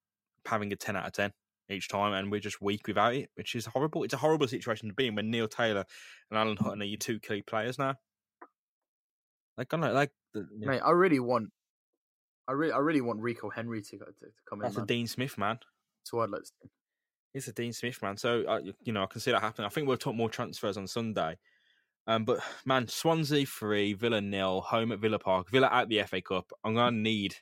[0.45, 1.34] having a ten out of ten
[1.69, 4.04] each time, and we're just weak without it, which is horrible.
[4.04, 5.84] It's a horrible situation to be in when Neil Taylor
[6.30, 7.95] and Alan Hutton are your two key players now.
[9.58, 10.67] Like, I know, like, the, yeah.
[10.67, 11.50] Mate, I really want,
[12.48, 14.12] I really, I really want Rico Henry to to, to
[14.48, 14.82] come that's in.
[14.82, 15.60] That's a Dean Smith man.
[16.04, 16.52] So I'd let's.
[17.34, 18.17] It's a Dean Smith man.
[18.17, 19.65] So uh, you know, I can see that happening.
[19.65, 21.38] I think we'll talk more transfers on Sunday.
[22.08, 26.22] Um, but man, Swansea three, Villa nil, home at Villa Park, Villa out the FA
[26.22, 26.52] Cup.
[26.63, 27.36] I'm gonna need.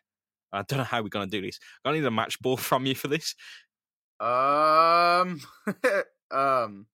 [0.52, 1.60] I don't know how we're gonna do this.
[1.84, 3.36] I need a match ball from you for this.
[4.20, 5.42] Um,
[6.32, 6.88] um,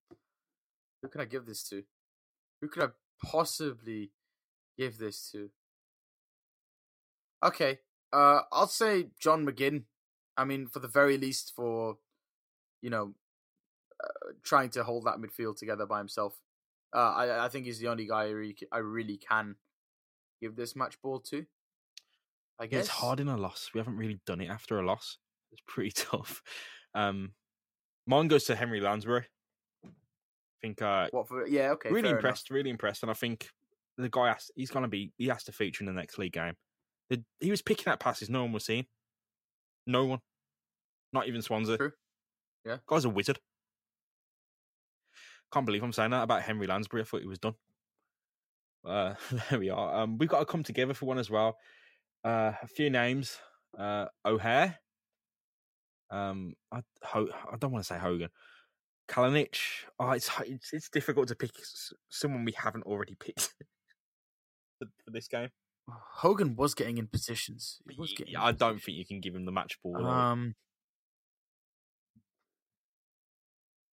[1.02, 1.84] who can I give this to?
[2.62, 2.88] Who could I
[3.24, 4.12] possibly
[4.78, 5.50] give this to?
[7.46, 7.80] Okay,
[8.12, 9.84] uh, I'll say John McGinn.
[10.36, 11.98] I mean, for the very least, for
[12.82, 13.14] you know,
[14.04, 16.40] uh, trying to hold that midfield together by himself.
[16.94, 19.56] Uh, I I think he's the only guy I really, I really can
[20.42, 21.46] give this match ball to.
[22.60, 23.70] I guess it's hard in a loss.
[23.74, 25.18] We haven't really done it after a loss.
[25.52, 26.42] It's pretty tough.
[26.94, 27.34] Um,
[28.06, 29.26] mine goes to Henry Lansbury.
[29.86, 29.88] I
[30.62, 31.48] think uh, What for?
[31.48, 31.90] Yeah, okay.
[31.90, 32.20] really fair enough.
[32.20, 33.48] impressed, really impressed, and I think
[33.98, 36.56] the guy has, he's gonna be he has to feature in the next league game.
[37.10, 38.86] The, he was picking out passes no one was seeing.
[39.88, 40.20] No one,
[41.14, 41.78] not even Swansea.
[41.78, 41.92] True.
[42.66, 42.78] Yeah.
[42.88, 43.40] guy's a wizard.
[45.54, 47.02] Can't believe I'm saying that about Henry Lansbury.
[47.02, 47.56] I thought he was done.
[48.86, 49.16] Uh,
[49.50, 50.02] there we are.
[50.02, 51.58] Um, we've got to come together for one as well.
[52.24, 53.38] Uh, a few names.
[53.78, 54.78] Uh, O'Hare.
[56.12, 58.30] Um, I Ho- I don't want to say Hogan.
[59.10, 59.58] Kalinic.
[60.00, 61.52] Oh, it's it's it's difficult to pick
[62.10, 63.42] someone we haven't already picked
[64.80, 65.50] for, for this game.
[65.90, 67.80] Hogan was getting in positions.
[67.90, 68.36] He was getting.
[68.36, 68.84] I don't positions.
[68.86, 70.06] think you can give him the match ball.
[70.06, 70.56] Um.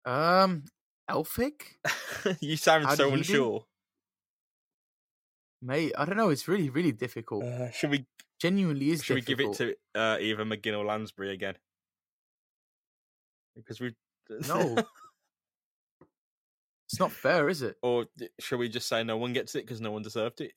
[0.06, 0.64] Um,
[1.10, 1.78] Elphick,
[2.42, 3.66] you sound how so unsure.
[5.62, 5.94] mate.
[5.98, 6.30] I don't know.
[6.30, 7.44] It's really, really difficult.
[7.44, 8.06] Uh, should we
[8.44, 11.56] Genuinely is should we give it to uh, either McGinn or Lansbury again?
[13.56, 13.96] Because we
[14.30, 14.76] No.
[16.90, 17.78] It's not fair, is it?
[17.82, 20.52] or d- shall we just say no one gets it because no one deserved it?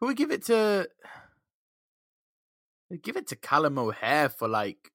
[0.00, 0.88] Could we give it to?
[3.02, 4.90] Give it to Callum O'Hare for like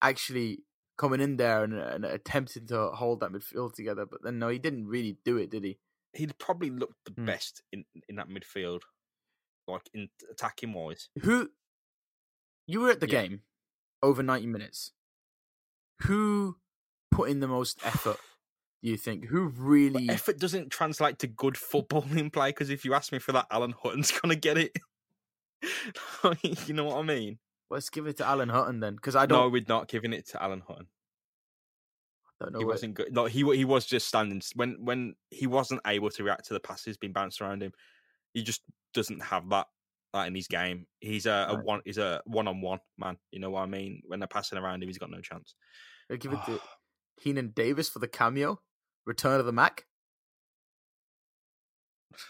[0.00, 0.60] actually
[0.96, 4.06] coming in there and, and attempting to hold that midfield together.
[4.06, 5.78] But then no, he didn't really do it, did he?
[6.14, 7.26] He'd probably looked the Hmm.
[7.26, 8.82] best in in that midfield,
[9.66, 11.08] like in attacking wise.
[11.22, 11.50] Who?
[12.66, 13.22] You were at the Yeah.
[13.22, 13.42] game
[14.02, 14.92] over ninety minutes.
[16.02, 16.58] Who
[17.10, 18.18] put in the most effort?
[18.82, 19.26] Do you think?
[19.26, 20.08] Who But really?
[20.08, 23.72] effort doesn't translate to good footballing play because if you ask me for that, Alan
[23.72, 24.76] Hutton's gonna get it.
[26.66, 27.38] you know what I mean?
[27.70, 30.28] Let's give it to Alan Hutton then, because I don't, No, we're not giving it
[30.28, 30.86] to Alan Hutton.
[32.40, 32.58] I don't know.
[32.60, 33.16] he what- wasn't good.
[33.16, 36.60] Like he he was just standing when when he wasn't able to react to the
[36.60, 37.72] passes being bounced around him.
[38.34, 38.62] He just
[38.94, 39.66] doesn't have that
[40.12, 40.86] that in his game.
[41.00, 41.80] He's a, a one.
[41.84, 43.16] He's a one on one man.
[43.32, 44.02] You know what I mean?
[44.06, 45.54] When they're passing around him, he's got no chance.
[46.10, 46.68] I'll give it to ah.
[47.24, 48.60] Keinan Davis for the cameo,
[49.06, 49.86] Return of the Mac.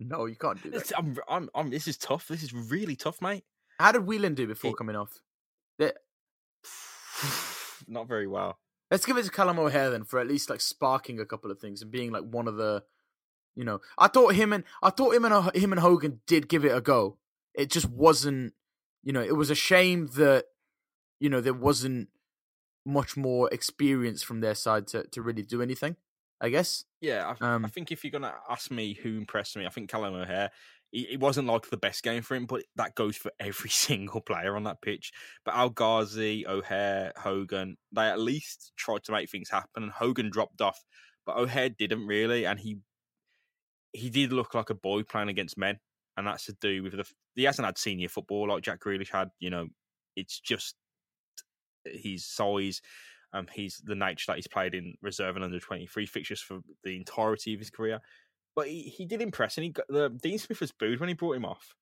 [0.00, 0.76] No, you can't do that.
[0.78, 2.26] It's- I'm, I'm, I'm, this is tough.
[2.26, 3.44] This is really tough, mate.
[3.78, 5.20] How did Whelan do before It- coming off?
[7.88, 8.58] Not very well.
[8.90, 11.58] Let's give it to Callum O'Hare then for at least like sparking a couple of
[11.58, 12.84] things and being like one of the,
[13.56, 16.48] you know, I thought him and I thought him and uh, him and Hogan did
[16.48, 17.18] give it a go.
[17.54, 18.52] It just wasn't,
[19.02, 20.46] you know, it was a shame that,
[21.20, 22.08] you know, there wasn't
[22.86, 25.96] much more experience from their side to to really do anything.
[26.40, 26.84] I guess.
[27.00, 29.88] Yeah, I, I Um, think if you're gonna ask me who impressed me, I think
[29.88, 30.50] Callum O'Hare.
[30.96, 34.54] It wasn't like the best game for him, but that goes for every single player
[34.54, 35.10] on that pitch.
[35.44, 40.30] But El Ghazi, O'Hare, Hogan, they at least tried to make things happen, and Hogan
[40.30, 40.78] dropped off,
[41.26, 42.78] but O'Hare didn't really, and he
[43.92, 45.78] he did look like a boy playing against men,
[46.16, 47.04] and that's to do with the
[47.34, 49.30] he hasn't had senior football like Jack Grealish had.
[49.40, 49.66] You know,
[50.14, 50.76] it's just
[51.84, 52.80] his size.
[53.32, 56.60] Um, he's the nature that he's played in reserve and under twenty three fixtures for
[56.84, 58.00] the entirety of his career.
[58.56, 61.14] But he, he did impress, and he got the Dean Smith was booed when he
[61.14, 61.74] brought him off.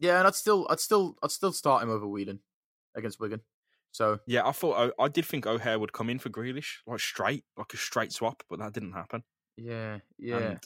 [0.00, 2.40] Yeah, and I'd still, I'd still, I'd still start him over Whelan
[2.96, 3.40] against Wigan.
[3.92, 7.44] So Yeah, I thought I did think O'Hare would come in for Grealish, like straight,
[7.56, 9.22] like a straight swap, but that didn't happen.
[9.56, 10.58] yeah, yeah, And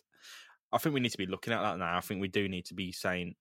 [0.73, 1.97] I think we need to be looking at that now.
[1.97, 3.35] I think we do need to be saying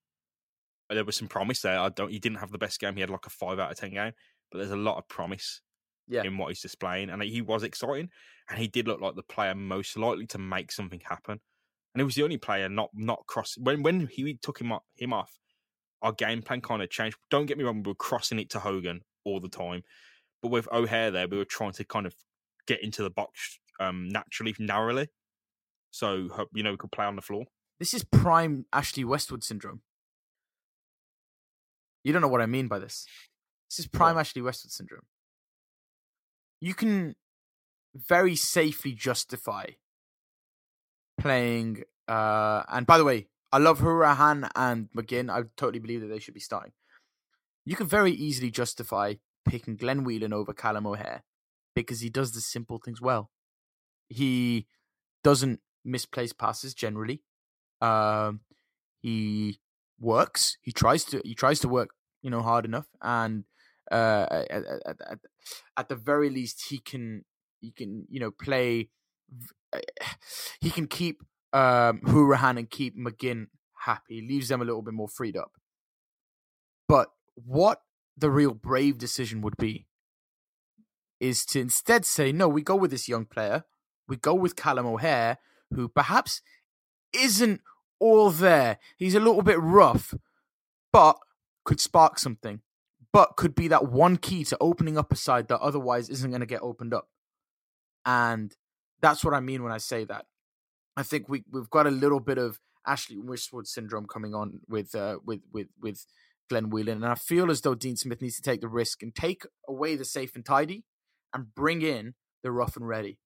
[0.90, 1.80] there was some promise there.
[1.80, 2.12] I don't.
[2.12, 2.96] He didn't have the best game.
[2.96, 4.12] He had like a five out of ten game,
[4.52, 5.62] but there's a lot of promise
[6.08, 6.24] Yeah.
[6.24, 8.10] in what he's displaying, and he was exciting,
[8.50, 11.40] and he did look like the player most likely to make something happen.
[11.94, 14.84] And he was the only player not not cross when when he took him off,
[14.96, 15.38] him off.
[16.02, 17.18] Our game plan kind of changed.
[17.30, 19.84] Don't get me wrong, we were crossing it to Hogan all the time,
[20.42, 22.16] but with O'Hare there, we were trying to kind of
[22.68, 25.10] get into the box um, naturally, narrowly,
[25.92, 27.46] so you know we could play on the floor.
[27.80, 29.82] this is prime Ashley Westwood syndrome.
[32.04, 33.06] You don't know what I mean by this.
[33.70, 35.06] This is prime Ashley Westwood syndrome.
[36.60, 37.16] You can
[37.96, 39.66] very safely justify
[41.22, 41.84] playing.
[42.08, 45.30] Uh, and by the way, I love Hourihane and McGinn.
[45.30, 46.74] I totally believe that they should be starting.
[47.66, 49.16] You can very easily justify
[49.46, 51.24] picking Glenn Whelan over Callum O'Hare
[51.76, 53.30] because he does the simple things well.
[54.10, 54.68] He
[55.24, 57.22] doesn't misplace passes generally.
[57.82, 58.42] Um,
[59.02, 59.60] he
[60.00, 60.58] works.
[60.62, 61.22] He tries to.
[61.24, 61.90] He tries to work.
[62.22, 63.46] You know, hard enough, and
[63.92, 65.20] uh, at, at, at,
[65.78, 67.26] at the very least, he can.
[67.60, 68.06] He can.
[68.10, 68.90] You know, play.
[70.60, 71.22] He can keep
[71.54, 73.48] um, Hourihane and keep McGinn
[73.86, 74.22] happy.
[74.22, 75.54] Leaves them a little bit more freed up.
[76.88, 77.82] But what
[78.18, 79.88] the real brave decision would be
[81.20, 83.64] is to instead say, no, we go with this young player.
[84.08, 85.38] We go with Callum O'Hare,
[85.74, 86.42] who perhaps
[87.14, 87.62] isn't
[88.00, 88.80] all there.
[88.98, 90.14] He's a little bit rough,
[90.92, 91.18] but
[91.64, 92.62] could spark something,
[93.14, 96.42] but could be that one key to opening up a side that otherwise isn't going
[96.42, 97.08] to get opened up.
[98.06, 98.56] And
[99.02, 100.26] that's what I mean when I say that.
[100.98, 104.94] I think we we've got a little bit of Ashley Westwood syndrome coming on with
[104.96, 106.06] uh, with with with
[106.50, 109.14] Glenn Whelan, and I feel as though Dean Smith needs to take the risk and
[109.16, 110.84] take away the safe and tidy,
[111.34, 113.20] and bring in the rough and ready,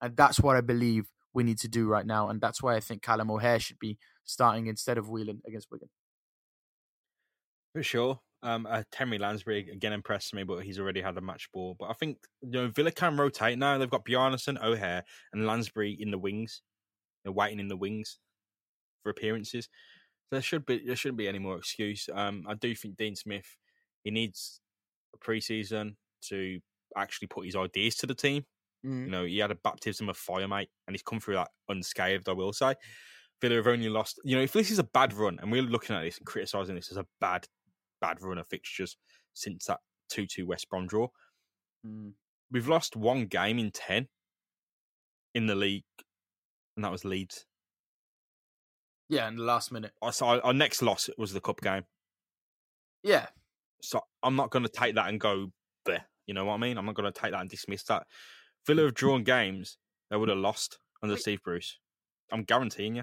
[0.00, 2.80] and that's what I believe we need to do right now, and that's why I
[2.80, 5.88] think Callum O'Hare should be starting instead of Whelan against Wigan.
[7.74, 8.20] For sure.
[8.42, 11.76] Um, uh, Henry Lansbury again impressed me, but he's already had a match ball.
[11.78, 13.78] But I think you know Villa can rotate now.
[13.78, 16.62] They've got Bjarnason, O'Hare, and Lansbury in the wings.
[17.22, 18.18] They're waiting in the wings
[19.02, 19.68] for appearances.
[20.30, 22.08] There should be there shouldn't be any more excuse.
[22.12, 23.56] Um, I do think Dean Smith
[24.02, 24.60] he needs
[25.14, 25.94] a preseason
[26.28, 26.58] to
[26.96, 28.44] actually put his ideas to the team.
[28.84, 29.04] Mm.
[29.04, 32.28] You know, he had a baptism of fire, mate, and he's come through that unscathed.
[32.28, 32.74] I will say.
[33.40, 34.20] Villa have only lost.
[34.24, 36.76] You know, if this is a bad run, and we're looking at this and criticising
[36.76, 37.46] this as a bad,
[38.02, 38.98] bad run of fixtures
[39.32, 39.78] since that
[40.10, 41.08] two-two West Brom draw,
[41.86, 42.12] mm.
[42.50, 44.08] we've lost one game in ten
[45.34, 45.84] in the league,
[46.76, 47.46] and that was Leeds.
[49.08, 49.92] Yeah, in the last minute.
[50.10, 51.84] So our next loss was the cup game.
[53.02, 53.26] Yeah.
[53.82, 55.52] So I'm not going to take that and go
[55.84, 56.06] there.
[56.26, 56.78] You know what I mean?
[56.78, 58.06] I'm not going to take that and dismiss that.
[58.66, 59.76] Villa have drawn games
[60.10, 61.78] they would have lost under Steve Bruce.
[62.30, 63.02] I'm guaranteeing you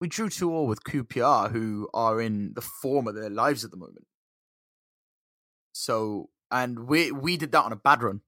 [0.00, 3.70] we drew two all with QPR, who are in the form of their lives at
[3.70, 4.06] the moment.
[5.72, 8.22] So, and we we did that on a bad run.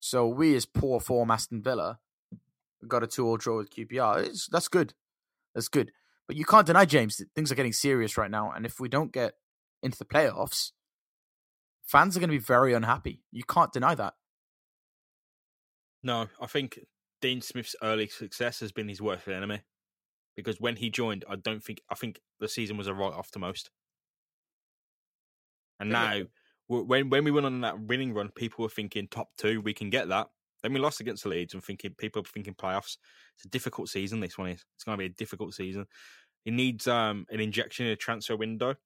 [0.00, 1.98] So we, as poor form Aston Villa,
[2.86, 4.26] got a two all draw with QPR.
[4.26, 4.94] It's, that's good.
[5.54, 5.92] That's good.
[6.26, 8.52] But you can't deny, James, that things are getting serious right now.
[8.52, 9.34] And if we don't get
[9.82, 10.72] into the playoffs,
[11.82, 13.22] fans are going to be very unhappy.
[13.32, 14.14] You can't deny that.
[16.02, 16.78] No, I think
[17.20, 19.62] Dean Smith's early success has been his worst enemy
[20.38, 23.32] because when he joined, I don't think I think the season was a write off
[23.32, 23.70] to most.
[25.80, 26.20] And now,
[26.68, 29.90] when when we went on that winning run, people were thinking top two, we can
[29.90, 30.28] get that.
[30.62, 32.98] Then we lost against the Leeds and thinking people are thinking playoffs.
[33.36, 34.20] It's a difficult season.
[34.20, 34.64] This one is.
[34.76, 35.86] It's going to be a difficult season.
[36.44, 38.76] It needs um, an injection in a transfer window.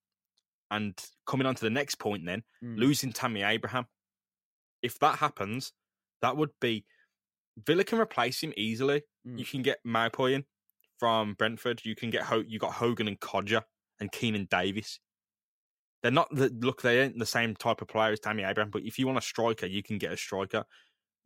[0.71, 2.79] And coming on to the next point, then mm.
[2.79, 3.87] losing Tammy Abraham.
[4.83, 5.73] If that happens,
[6.23, 6.87] that would be
[7.67, 9.03] Villa can replace him easily.
[9.27, 9.39] Mm.
[9.39, 10.45] You can get Maupay in
[11.03, 11.85] from Brentford.
[11.85, 13.63] You can get Ho- you got Hogan and Kodjia
[13.99, 15.01] and Keinan Davis.
[16.01, 16.81] They're not the look.
[16.81, 18.71] They ain't the same type of player as Tammy Abraham.
[18.71, 20.65] But if you want a striker, you can get a striker.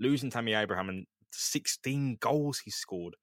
[0.00, 3.16] Losing Tammy Abraham and 16 goals he scored.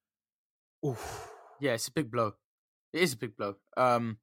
[0.85, 1.31] Oof.
[1.59, 2.33] Yeah, it's a big blow.
[2.93, 3.55] It is a big blow.
[3.75, 4.19] Um,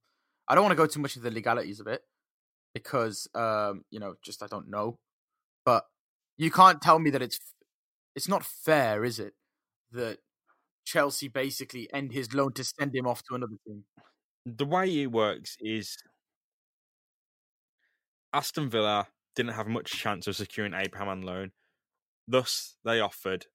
[0.47, 2.03] I don't want to go too much into the legalities of it
[2.74, 5.01] because um, you know, just I don't know.
[5.64, 5.85] But
[6.37, 7.41] you can't tell me that it's
[8.14, 9.35] it's not fair, is it?
[9.91, 10.18] That
[10.91, 13.84] Chelsea basically end his loan to send him off to another team?
[14.45, 15.97] The way it works is
[18.32, 21.53] Aston Villa didn't have much chance of securing Abraham on loan.
[22.26, 23.47] Thus, they offered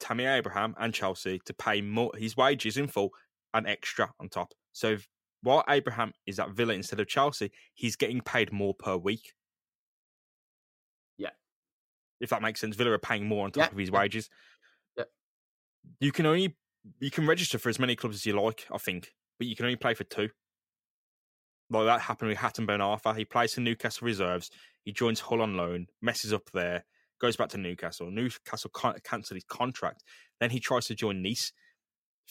[0.00, 3.10] Tammy Abraham and Chelsea to pay more his wages in full
[3.54, 4.52] and extra on top.
[4.72, 5.08] So if,
[5.42, 9.34] while Abraham is at Villa instead of Chelsea, he's getting paid more per week.
[11.16, 11.30] Yeah.
[12.20, 12.74] If that makes sense.
[12.74, 13.70] Villa are paying more on top yeah.
[13.70, 14.30] of his wages.
[14.96, 15.04] Yeah.
[16.00, 16.56] You can only
[17.00, 19.66] you can register for as many clubs as you like, I think, but you can
[19.66, 20.28] only play for two.
[21.70, 23.16] Like that happened with Hatem Ben Arfa.
[23.16, 24.50] He plays for Newcastle reserves.
[24.84, 26.84] He joins Hull on loan, messes up there,
[27.20, 28.10] goes back to Newcastle.
[28.10, 28.70] Newcastle
[29.04, 30.02] cancel his contract.
[30.40, 31.52] Then he tries to join Nice.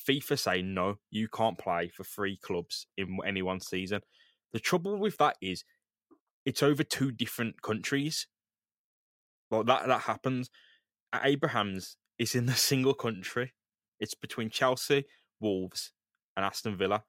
[0.08, 4.02] FIFA say no, you can't play for three clubs in any one season.
[4.54, 5.64] The trouble with that is
[6.45, 8.28] it's over two different countries.
[9.49, 10.49] Well, that that happens.
[11.14, 13.54] At Abraham's, it's in the single country.
[14.02, 15.06] It's between Chelsea,
[15.39, 15.93] Wolves,
[16.36, 17.04] and Aston Villa.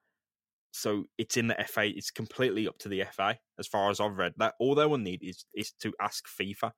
[0.70, 1.86] So it's in the FA.
[1.86, 4.34] It's completely up to the FA, as far as I've read.
[4.36, 6.72] That all they will need is is to ask FIFA.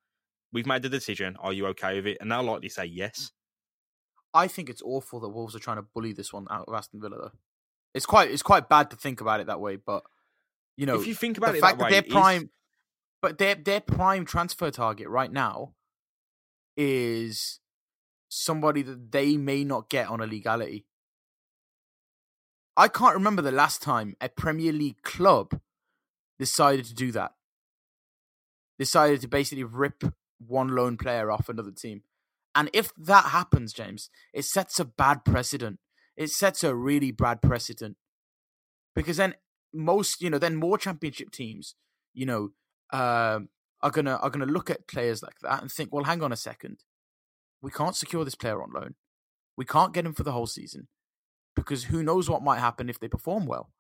[0.53, 1.37] We've made the decision.
[1.41, 2.19] Are you okay with it?
[2.21, 3.19] And they'll likely say yes.
[3.19, 3.31] Mm.
[4.37, 7.01] I think it's awful that Wolves are trying to bully this one out of Aston
[7.01, 7.17] Villa.
[7.19, 7.33] Though
[7.95, 9.77] it's quite it's quite bad to think about it that way.
[9.77, 10.03] But
[10.77, 12.13] you know, if you think about the it fact that that, way, their it is-
[12.13, 12.51] prime,
[13.23, 15.75] but their their prime transfer target right now
[16.77, 17.61] is
[18.35, 20.87] somebody that they may not get on a legality.
[22.77, 25.61] I can't remember the last time a Premier League club
[26.39, 27.33] decided to do that.
[28.79, 30.03] Decided to basically rip
[30.39, 32.03] one lone player off another team.
[32.55, 35.79] And if that happens, James, it sets a bad precedent.
[36.17, 37.97] It sets a really bad precedent.
[38.95, 39.35] Because then
[39.73, 41.75] most, you know, then more championship teams,
[42.13, 42.51] you know,
[42.93, 43.49] um,
[43.83, 46.37] are gonna are gonna look at players like that and think, well, hang on a
[46.37, 46.79] second,
[47.65, 48.95] we can't secure this player on loan,
[49.57, 50.89] we can't get him for the whole season,
[51.57, 53.71] because who knows what might happen if they perform well,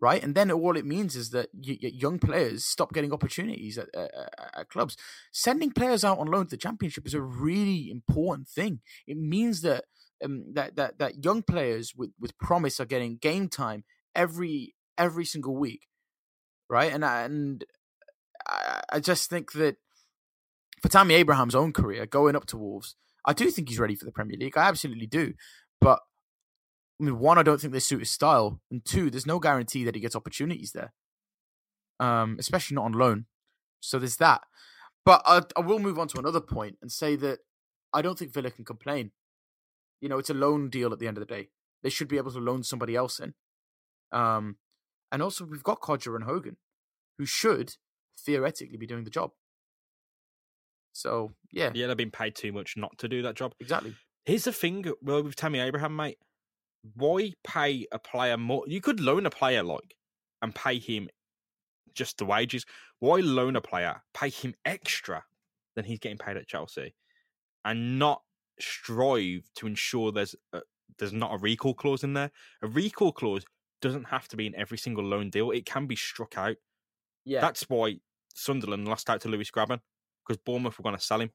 [0.00, 0.22] right?
[0.22, 4.10] And then all it means is that young players stop getting opportunities at, at,
[4.56, 4.96] at clubs.
[5.32, 8.80] Sending players out on loan to the championship is a really important thing.
[9.06, 9.84] It means that
[10.24, 15.24] um, that that that young players with with promise are getting game time every every
[15.24, 15.86] single week,
[16.68, 16.92] right?
[16.92, 17.64] And and
[18.48, 19.76] I, I just think that
[20.82, 24.04] for Tammy Abraham's own career, going up to Wolves, I do think he's ready for
[24.04, 24.56] the Premier League.
[24.56, 25.34] I absolutely do.
[25.80, 26.00] But
[27.00, 29.84] I mean, one, I don't think they suit his style, and two, there's no guarantee
[29.84, 30.92] that he gets opportunities there,
[32.00, 33.26] um, especially not on loan.
[33.80, 34.42] So there's that.
[35.04, 37.38] But I, I will move on to another point and say that
[37.92, 39.12] I don't think Villa can complain.
[40.00, 41.48] You know, it's a loan deal at the end of the day.
[41.82, 43.34] They should be able to loan somebody else in.
[44.12, 44.56] Um,
[45.12, 46.56] and also, we've got Kodjia and Hogan,
[47.16, 47.76] who should
[48.18, 49.30] theoretically be doing the job.
[50.98, 53.54] So yeah, Yeah, they've been paid too much not to do that job.
[53.60, 53.94] exactly.
[54.26, 56.18] Here's the thing, uh, well, with Tammy Abraham, mate.
[56.94, 58.64] Why pay a player more?
[58.66, 59.96] You could loan a player like
[60.42, 61.08] and pay him
[61.94, 62.64] just the wages.
[63.00, 65.24] Why loan a player, pay him extra
[65.76, 66.94] than he's getting paid at Chelsea,
[67.64, 68.22] and not
[68.60, 70.62] strive to ensure there's a,
[70.98, 72.30] there's not a recall clause in there?
[72.62, 73.44] A recall clause
[73.80, 75.50] doesn't have to be in every single loan deal.
[75.50, 76.56] It can be struck out.
[77.24, 78.00] Yeah, That's why
[78.34, 79.80] Sunderland lost out to Lewis Grabban
[80.28, 81.30] because Bournemouth were going to sell him.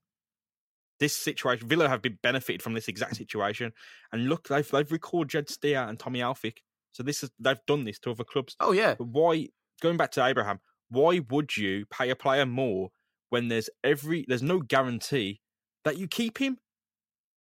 [0.99, 3.73] This situation, Villa have been benefited from this exact situation,
[4.11, 6.57] and look, they've they've recalled Jed Steer and Tommy Elphick.
[6.91, 8.55] So this is they've done this to other clubs.
[8.59, 9.49] oh yeah, But why?
[9.81, 12.89] Going back to Abraham, why would you pay a player more
[13.31, 15.41] when there's every there's no guarantee
[15.83, 16.59] that you keep him?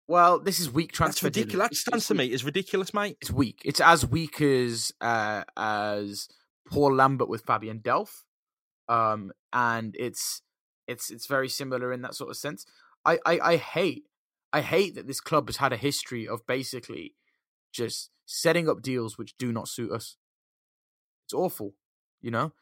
[0.07, 1.29] Well, this is weak transfer.
[1.29, 1.47] dealing.
[1.47, 1.69] ridiculous.
[1.69, 3.17] That stands to me is ridiculous, mate.
[3.21, 3.61] It's weak.
[3.63, 6.27] It's as weak as uh, as
[6.69, 8.23] Paul Lambert with Fabian Delph,
[8.87, 10.41] um, and it's
[10.91, 12.65] it's it's very similar in that sort of sense.
[13.05, 14.03] I, I I hate
[14.53, 17.15] I hate that this club has had a history of basically
[17.71, 20.17] just setting up deals which do not suit us.
[21.25, 21.73] It's awful,
[22.21, 22.53] you know.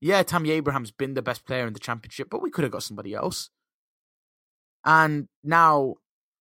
[0.00, 2.82] Yeah, Tammy Abraham's been the best player in the championship, but we could have got
[2.82, 3.50] somebody else.
[4.84, 5.96] And now,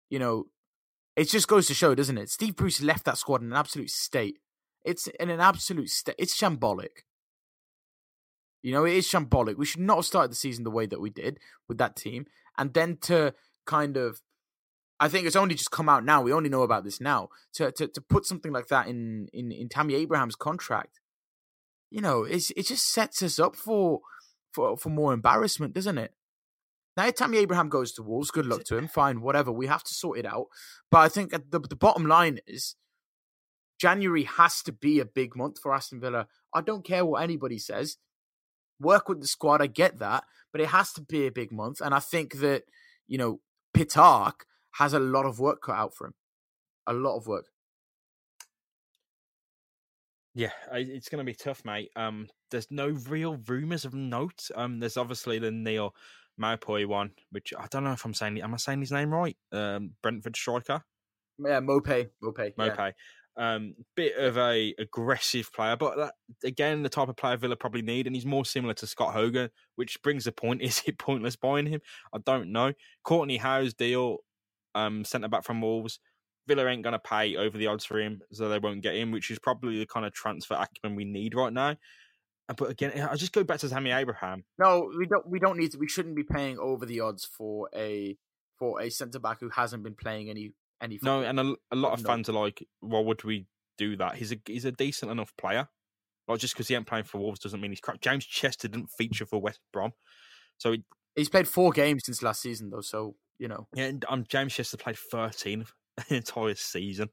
[0.10, 0.48] you know,
[1.16, 2.30] it just goes to show, doesn't it?
[2.30, 4.40] Steve Bruce left that squad in an absolute state.
[4.84, 6.16] It's in an absolute state.
[6.20, 7.04] It's shambolic.
[8.66, 9.57] You know, it is shambolic.
[9.57, 12.26] We should not have started the season the way that we did with that team.
[12.57, 13.36] And then to
[13.68, 14.22] kind of,
[14.99, 16.24] I think it's only just come out now.
[16.24, 17.30] We only know about this now.
[17.53, 20.99] To to, to put something like that in, in, in Tammy Abraham's contract,
[21.91, 23.99] you know, it's, it just sets us up for,
[24.51, 26.16] for, for more embarrassment, doesn't it?
[26.97, 28.88] Now, if Tammy Abraham goes to Wolves, good luck to him.
[28.88, 29.51] Fine, whatever.
[29.51, 30.47] We have to sort it out.
[30.89, 32.76] But I think the, the bottom line is
[33.80, 36.26] January has to be a big month for Aston Villa.
[36.51, 37.97] I don't care what anybody says.
[38.80, 41.82] Work with the squad, I get that, but it has to be a big month.
[41.82, 42.64] And I think that,
[43.08, 43.40] you know,
[43.74, 44.42] Pitarch
[44.74, 46.14] has a lot of work cut out for him.
[46.88, 47.46] A lot of work.
[50.34, 51.92] Yeah, it's going to be tough, mate.
[51.96, 54.50] Um, there's no real rumours of note.
[54.54, 55.96] Um, there's obviously the Neil
[56.40, 58.42] Maupoi one, which I don't know if I'm saying.
[58.42, 59.38] Am I saying his name right?
[59.54, 60.84] Um, Brentford striker,
[61.40, 61.88] Yeah, Mope.
[62.22, 62.40] Mope.
[62.58, 62.92] Yeah.
[63.38, 66.14] Um, bit of a aggressive player, but that,
[66.46, 69.50] again, the type of player Villa probably need, and he's more similar to Scott Hogan,
[69.76, 71.82] which brings the point: is it pointless buying him?
[72.14, 72.72] I don't know.
[73.06, 74.20] Kortney Hause deal,
[74.74, 76.00] um, centre back from Wolves.
[76.48, 79.12] Villa ain't going to pay over the odds for him, so they won't get him,
[79.12, 81.76] which is probably the kind of transfer acumen we need right now.
[82.48, 84.44] Uh, But again, I just go back to Tammy Abraham.
[84.60, 85.28] No, we don't.
[85.28, 85.78] We don't need to.
[85.78, 88.18] We shouldn't be paying over the odds for a
[88.58, 91.00] for a centre back who hasn't been playing any any.
[91.02, 92.08] No, and a, a lot of No.
[92.08, 93.48] fans are like, "Why would we
[93.78, 95.70] do that?" He's a he's a decent enough player.
[96.28, 98.02] Like just because he ain't playing for Wolves doesn't mean he's crap.
[98.02, 99.92] James Chester didn't feature for West Brom,
[100.58, 100.84] so he,
[101.16, 102.82] he's played four games since last season, though.
[102.82, 105.66] So you know, yeah, and, um, James Chester played thirteen
[106.10, 107.10] the entire season.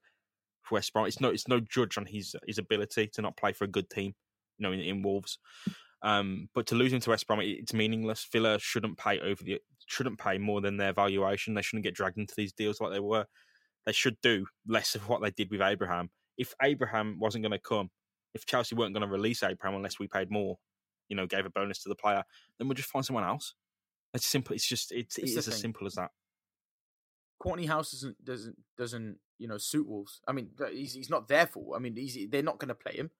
[0.62, 1.06] for West Brom.
[1.06, 3.90] It's no it's no judge on his his ability to not play for a good
[3.90, 4.14] team,
[4.58, 5.38] you know, in, in Wolves.
[6.04, 8.26] Um, but to lose him to West Brom, it, it's meaningless.
[8.32, 11.52] Villa shouldn't pay over the shouldn't pay more than their valuation.
[11.54, 13.26] They shouldn't get dragged into these deals like they were.
[13.86, 16.10] They should do less of what they did with Abraham.
[16.38, 17.90] If Abraham wasn't going to come,
[18.34, 20.58] if Chelsea weren't going to release Abraham unless we paid more,
[21.08, 22.22] you know, gave a bonus to the player,
[22.58, 23.54] then we'll just find someone else.
[24.14, 24.54] It's simple.
[24.54, 26.10] It's just it's, it's, it's as simple as that.
[27.42, 30.20] Kortney Hause doesn't doesn't doesn't you know suit Wolves.
[30.28, 31.74] I mean, he's he's not there for.
[31.76, 33.10] I mean, he's, they're not going to play him,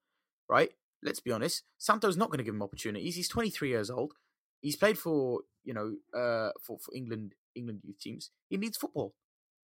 [0.48, 0.70] right?
[1.02, 1.64] Let's be honest.
[1.78, 3.16] Santo's not going to give him opportunities.
[3.16, 4.12] He's 23 years old.
[4.60, 8.30] He's played for you know uh for, for England England youth teams.
[8.48, 9.14] He needs football.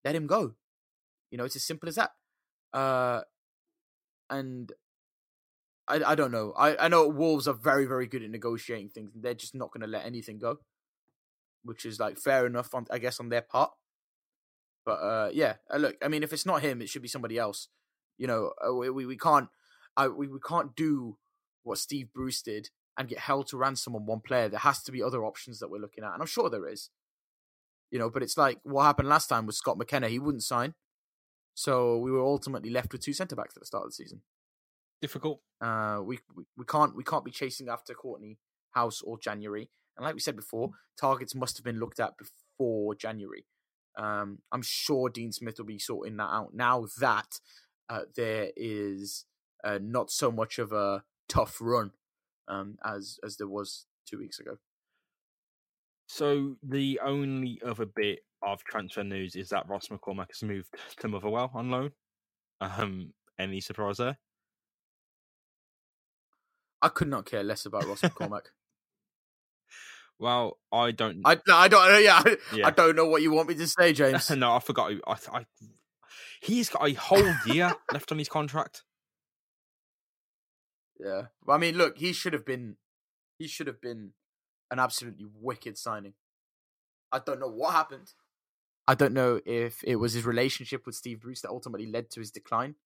[0.05, 0.55] Let him go.
[1.37, 2.13] You know, it's as simple as that.
[2.73, 3.21] Uh,
[4.31, 4.73] and
[5.87, 6.55] I I don't know.
[6.57, 9.11] I I know Wolves are very very good at negotiating things.
[9.15, 10.61] They're just not going to let anything go,
[11.63, 13.71] which is like fair enough on I guess on their part.
[14.87, 17.37] But uh, yeah, uh, look, I mean, if it's not him, it should be somebody
[17.37, 17.69] else.
[18.17, 19.51] You know, uh, we we can't,
[19.95, 21.19] I we, we can't do
[21.65, 24.49] what Steve Bruce did and get held to ransom on one player.
[24.49, 26.89] There has to be other options that we're looking at, and I'm sure there is.
[27.91, 30.09] You know, but it's like what happened last time with Scott McKenna.
[30.09, 30.73] He wouldn't sign,
[31.57, 34.21] so we were ultimately left with two centre backs at the start of the season.
[35.01, 35.41] Difficult.
[35.61, 38.37] Uh, we, we we can't we can't be chasing after Kortney
[38.75, 42.95] Hause or January, and like we said before, targets must have been looked at before
[42.95, 43.47] January.
[43.99, 47.41] Um, I'm sure Dean Smith will be sorting that out now that
[47.89, 49.25] uh, there is
[49.65, 51.93] uh, not so much of a tough run
[52.49, 54.59] um, as as there was two weeks ago.
[56.07, 61.09] So the only other bit of transfer news is that Ross McCormack has moved to
[61.09, 61.91] Motherwell on loan.
[62.61, 64.19] Um, any surprise there?
[66.81, 68.47] I could not care less about Ross McCormack.
[70.19, 71.21] Well, I don't.
[71.27, 72.03] I I don't.
[72.03, 72.23] Yeah,
[72.55, 72.67] yeah.
[72.67, 74.31] I don't know what you want me to say, James.
[74.31, 74.93] no, I forgot.
[75.07, 75.45] I, I
[76.41, 78.83] he's got a whole year left on his contract.
[80.99, 82.77] Yeah, I mean, look, he should have been.
[83.39, 84.13] He should have been
[84.71, 86.15] an absolutely wicked signing.
[87.13, 88.13] I don't know what happened.
[88.89, 92.21] I don't know if it was his relationship with Steve Bruce that ultimately led to
[92.21, 92.77] his decline.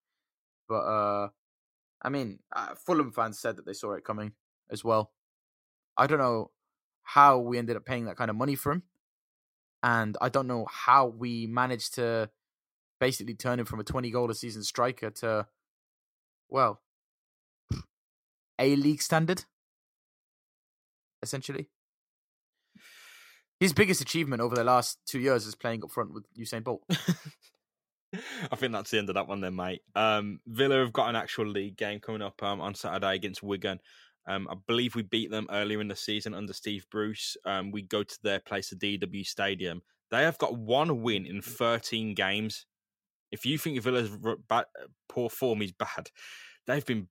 [0.68, 1.28] But uh
[2.02, 4.32] I mean, uh, Fulham fans said that they saw it coming
[4.70, 5.12] as well.
[5.96, 6.50] I don't know
[7.02, 8.84] how we ended up paying that kind of money for him.
[9.82, 12.30] And I don't know how we managed to
[13.00, 15.46] basically turn him from a 20 goal a season striker to,
[16.48, 16.80] well,
[18.58, 19.44] a league standard,
[21.22, 21.68] essentially.
[23.58, 26.82] His biggest achievement over the last two years is playing up front with Usain Bolt.
[28.50, 29.82] I think that's the end of that one, then, mate.
[29.94, 33.78] Um, Villa have got an actual league game coming up um, on Saturday against Wigan.
[34.26, 37.36] Um, I believe we beat them earlier in the season under Steve Bruce.
[37.44, 39.82] Um, we go to their place, the DW Stadium.
[40.10, 42.66] They have got one win in 13 games.
[43.30, 44.10] If you think Villa's
[44.48, 44.64] bad,
[45.08, 46.10] poor form is bad,
[46.66, 47.08] they've been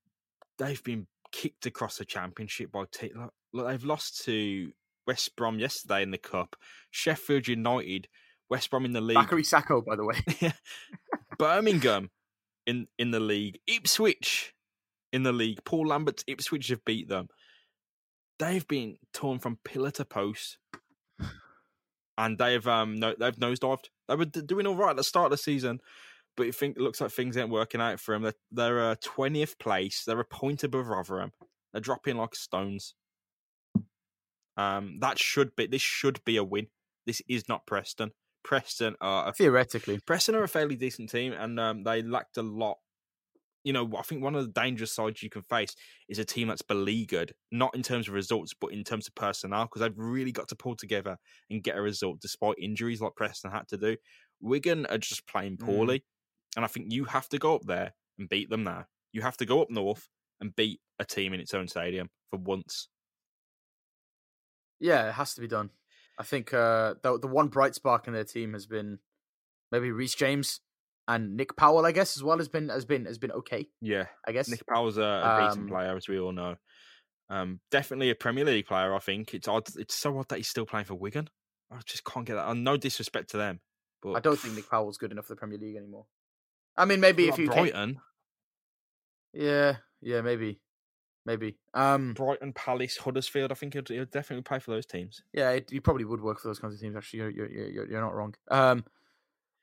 [0.58, 4.72] they've been kicked across the championship by t- look, they've lost to
[5.08, 6.56] West Brom yesterday in the cup,
[6.92, 8.08] Sheffield United,
[8.50, 9.18] West Brom in the league.
[9.18, 10.18] Bakary Sako, by the way.
[11.38, 12.10] Birmingham
[12.66, 14.54] in in the league, Ipswich
[15.12, 15.64] in the league.
[15.66, 17.30] Paul Lambert's Ipswich have beat them.
[18.38, 20.58] They've been torn from pillar to post,
[22.18, 23.86] and they've um no, they've nosedived.
[24.08, 25.80] They were doing all right at the start of the season,
[26.38, 28.24] but it, think, it looks like things ain't working out for them.
[28.24, 30.04] They're, they're a twentieth place.
[30.06, 31.32] They're a point above Rotherham.
[31.72, 32.96] They're dropping like stones.
[34.60, 36.68] Um, that should be this should be a win.
[37.06, 38.12] This is not Preston.
[38.44, 42.44] Preston are a, theoretically Preston are a fairly decent team, and um, they lacked a
[42.44, 42.78] lot
[43.64, 45.76] you know, I think one of the dangerous sides you can face
[46.08, 49.66] is a team that's beleaguered, not in terms of results, but in terms of personnel,
[49.66, 51.18] because they've really got to pull together
[51.50, 53.98] and get a result despite injuries like Preston had to do.
[54.40, 55.66] Wigan are just playing mm.
[55.66, 56.00] poorly.
[56.00, 56.04] Mm.
[56.56, 58.86] And I think you have to go up there and beat them now.
[59.12, 60.08] You have to go up north
[60.40, 62.88] and beat a team in its own stadium for once.
[64.80, 65.70] Yeah, it has to be done.
[66.18, 69.00] I think uh, the the one bright spark in their team has been
[69.72, 70.62] maybe Reece James
[71.08, 73.68] and Nick Powell, I guess, as well has been has been has been okay.
[73.82, 76.56] Yeah, I guess Nick Powell's a, a decent um, player, as we all know.
[77.30, 78.94] Um, definitely a Premier League player.
[78.94, 79.68] I think it's odd.
[79.76, 81.30] It's so odd that he's still playing for Wigan.
[81.72, 82.48] I just can't get that.
[82.48, 83.60] Uh, no disrespect to them,
[84.02, 86.06] but I don't think Nick Powell's good enough for the Premier League anymore.
[86.78, 87.94] I mean, maybe if you Brighton.
[87.94, 88.02] Came...
[89.34, 90.62] Yeah, yeah, maybe,
[91.26, 91.58] maybe.
[91.74, 93.52] Um, Brighton, Palace, Huddersfield.
[93.52, 95.24] I think he'd, he'd definitely play for those teams.
[95.34, 96.96] Yeah, it, he probably would work for those kinds of teams.
[96.96, 98.36] Actually, you're you're you're, you're not wrong.
[98.50, 98.86] Um,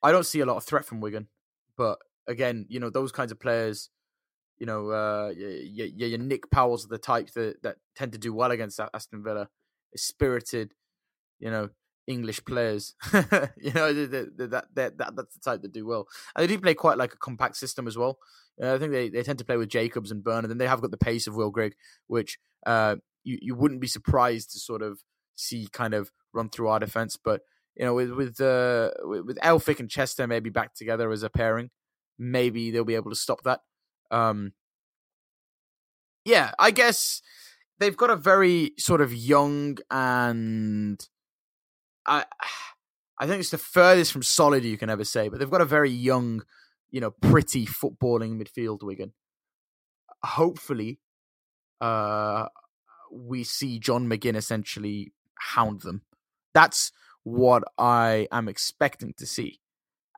[0.02, 1.28] I don't see a lot of threat from Wigan.
[1.76, 3.90] But again, you know, those kinds of players,
[4.58, 8.18] you know, uh, your, your, your Nick Powell's are the types that, that tend to
[8.18, 9.48] do well against Aston Villa.
[9.92, 10.72] It's spirited,
[11.38, 11.70] you know,
[12.06, 12.94] English players.
[13.12, 16.06] you know, that, that, that, that, that's the type that do well.
[16.34, 18.18] And they do play quite like a compact system as well.
[18.62, 20.66] Uh, I think they, they tend to play with Jacobs and Bernard, and then they
[20.66, 21.74] have got the pace of Will Grigg,
[22.06, 25.00] which uh, you, you wouldn't be surprised to sort of
[25.34, 27.18] see kind of run through our defense.
[27.22, 27.42] But,
[27.74, 31.30] you know, with with, uh, with, with Elphick and Chester maybe back together as a
[31.30, 31.70] pairing,
[32.18, 33.60] maybe they'll be able to stop that.
[34.10, 34.52] Um,
[36.24, 37.22] yeah, I guess
[37.78, 41.06] they've got a very sort of young and
[42.06, 42.24] I
[43.18, 45.66] I think it's the furthest from solid you can ever say, but they've got a
[45.66, 46.42] very young,
[46.90, 49.14] you know, pretty footballing midfield Wigan.
[50.22, 51.00] Hopefully,
[51.80, 52.48] uh,
[53.10, 56.02] we see John McGinn essentially hound them.
[56.52, 56.92] That's
[57.22, 59.60] what I am expecting to see.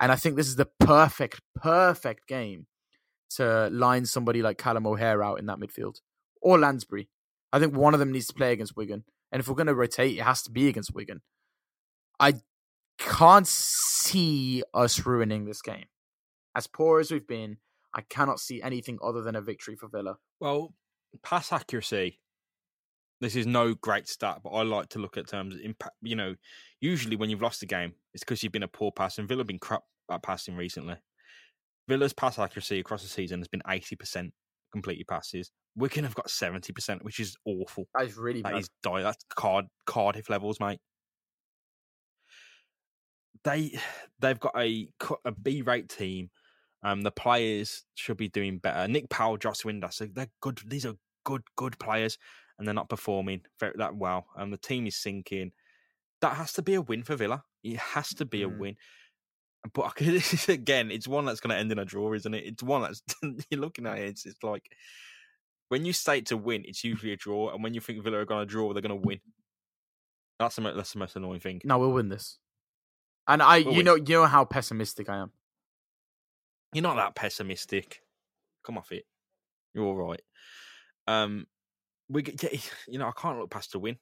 [0.01, 2.67] And I think this is the perfect, perfect game
[3.31, 6.01] to line somebody like Callum O'Hare out in that midfield
[6.41, 7.09] or Lansbury.
[7.53, 9.05] I think one of them needs to play against Wigan.
[9.33, 11.23] And if we're going to rotate, it has to be against Wigan.
[12.21, 12.35] I
[12.99, 15.85] can't see us ruining this game.
[16.57, 17.59] As poor as we've been,
[17.95, 20.17] I cannot see anything other than a victory for Villa.
[20.41, 20.75] Well,
[21.23, 22.21] pass accuracy.
[23.21, 25.95] This is no great stat, but I like to look at terms impact.
[26.03, 26.35] You know,
[26.81, 29.41] usually when you've lost a game, it's because you've been a poor pass, and Villa
[29.41, 30.95] have been crap at passing recently.
[31.89, 34.31] Villa's pass accuracy across the season has been 80%
[34.73, 35.51] completed passes.
[35.75, 37.89] Wigan have got 70%, which is awful.
[37.95, 38.61] That is really That bad.
[38.61, 39.03] is die.
[39.03, 40.81] That's card Cardiff levels, mate.
[43.45, 43.79] They
[44.19, 44.89] they've got a
[45.25, 46.31] a B rate team.
[46.83, 48.87] Um, the players should be doing better.
[48.87, 50.61] Nick Powell, Josh Windass, so they're good.
[50.67, 52.19] These are good good players,
[52.59, 54.27] and they're not performing very, that well.
[54.37, 55.53] And the team is sinking.
[56.21, 57.43] That has to be a win for Villa.
[57.63, 58.59] It has to be a Mm.
[58.59, 58.77] win.
[59.73, 62.45] But this again, it's one that's going to end in a draw, isn't it?
[62.45, 63.03] It's one that's
[63.51, 64.09] you're looking at it.
[64.09, 64.71] It's, it's like
[65.69, 68.25] when you state to win, it's usually a draw, and when you think Villa are
[68.25, 69.21] going to draw, they're going to win.
[70.39, 71.61] That's the that's the most annoying thing.
[71.65, 72.39] No, we'll win this.
[73.29, 75.31] And I, you know, you know how pessimistic I am.
[76.73, 78.01] You're not that pessimistic.
[78.65, 79.05] Come off it.
[79.75, 80.21] You're all right.
[81.07, 81.47] Um,
[82.09, 82.25] we
[82.89, 83.99] you know, I can't look past a win.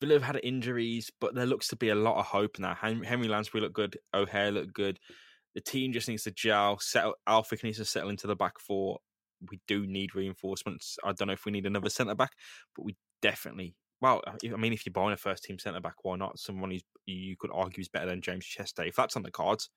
[0.00, 2.74] Villa have had injuries, but there looks to be a lot of hope now.
[2.74, 3.98] Hen- Henry Lansbury looked good.
[4.14, 4.98] O'Hare looked good.
[5.54, 6.78] The team just needs to gel.
[6.78, 7.14] Settle.
[7.26, 8.98] Alfie needs to settle into the back four.
[9.50, 10.98] We do need reinforcements.
[11.04, 12.32] I don't know if we need another centre back,
[12.76, 13.74] but we definitely.
[14.00, 16.38] Well, I mean, if you're buying a first team centre back, why not?
[16.38, 18.84] Someone who's you could argue is better than James Chester.
[18.84, 19.70] If that's on the cards,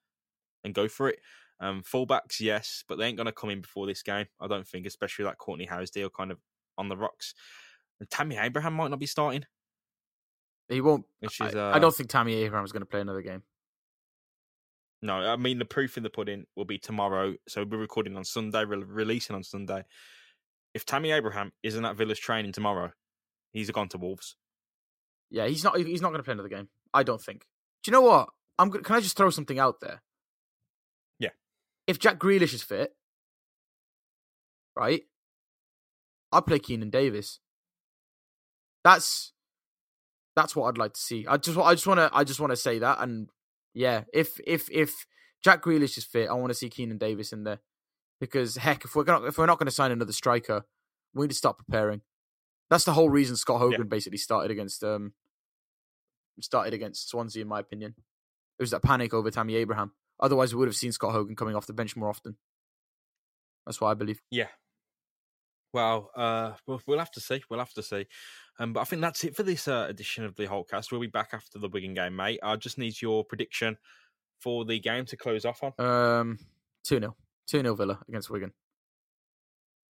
[0.63, 1.19] then go for it.
[1.59, 4.25] Um, fullbacks, yes, but they ain't going to come in before this game.
[4.39, 6.39] I don't think, especially that Kortney Hause deal kind of
[6.77, 7.33] on the rocks.
[7.99, 9.45] And Tammy Abraham might not be starting,
[10.69, 11.05] He won't.
[11.19, 11.49] which I.
[11.49, 13.43] Uh, I don't think Tammy Abraham's going to play another game.
[15.03, 17.33] No, I mean the proof in the pudding will be tomorrow.
[17.47, 19.83] So we're recording on Sunday, re- releasing on Sunday.
[20.75, 22.91] If Tammy Abraham isn't at Villa's training tomorrow,
[23.51, 24.35] he's gone to Wolves.
[25.29, 25.77] Yeah, he's not.
[25.77, 26.67] He's not going to play another game.
[26.93, 27.45] I don't think.
[27.83, 28.29] Do you know what?
[28.59, 28.69] I'm.
[28.69, 30.01] go- Can I just throw something out there?
[31.19, 31.29] Yeah.
[31.87, 32.93] If Jack Grealish is fit,
[34.75, 35.03] right,
[36.31, 37.39] I'll play Keinan Davis.
[38.83, 39.31] That's
[40.35, 41.25] that's what I'd like to see.
[41.27, 41.57] I just.
[41.57, 42.09] I just want to.
[42.13, 42.99] I just want to say that.
[42.99, 43.29] And
[43.73, 45.05] yeah, if if if
[45.43, 47.59] Jack Grealish is fit, I want to see Keinan Davis in there
[48.19, 50.63] because heck, if we're gonna if we're not going to sign another striker,
[51.13, 52.01] we need to start preparing.
[52.71, 55.13] That's the whole reason Scott Hogan basically started against um
[56.39, 57.93] started against Swansea, in my opinion.
[58.57, 59.91] It was that panic over Tammy Abraham.
[60.19, 62.37] Otherwise, we would have seen Scott Hogan coming off the bench more often.
[63.65, 64.21] That's what I believe.
[64.31, 64.47] Yeah.
[65.73, 67.43] Well, uh, we'll, we'll have to see.
[67.49, 68.05] We'll have to see.
[68.57, 70.91] Um, but I think that's it for this uh, edition of the Holtecast.
[70.91, 72.39] We'll be back after the Wigan game, mate.
[72.41, 73.77] I just need your prediction
[74.39, 75.85] for the game to close off on.
[75.85, 76.39] Um,
[76.83, 77.15] two 0
[77.47, 78.53] two 0 Villa against Wigan.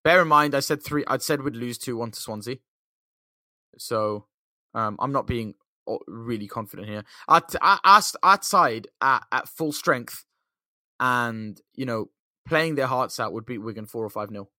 [0.03, 1.03] Bear in mind, I said three.
[1.07, 2.57] I'd said we'd lose two one to Swansea.
[3.78, 4.26] So,
[4.74, 5.55] um, I'm not being
[6.07, 7.03] really confident here.
[7.30, 10.26] At at at- outside at, at full strength,
[10.99, 12.09] and you know
[12.47, 14.49] playing their hearts out would beat Wigan four or five 0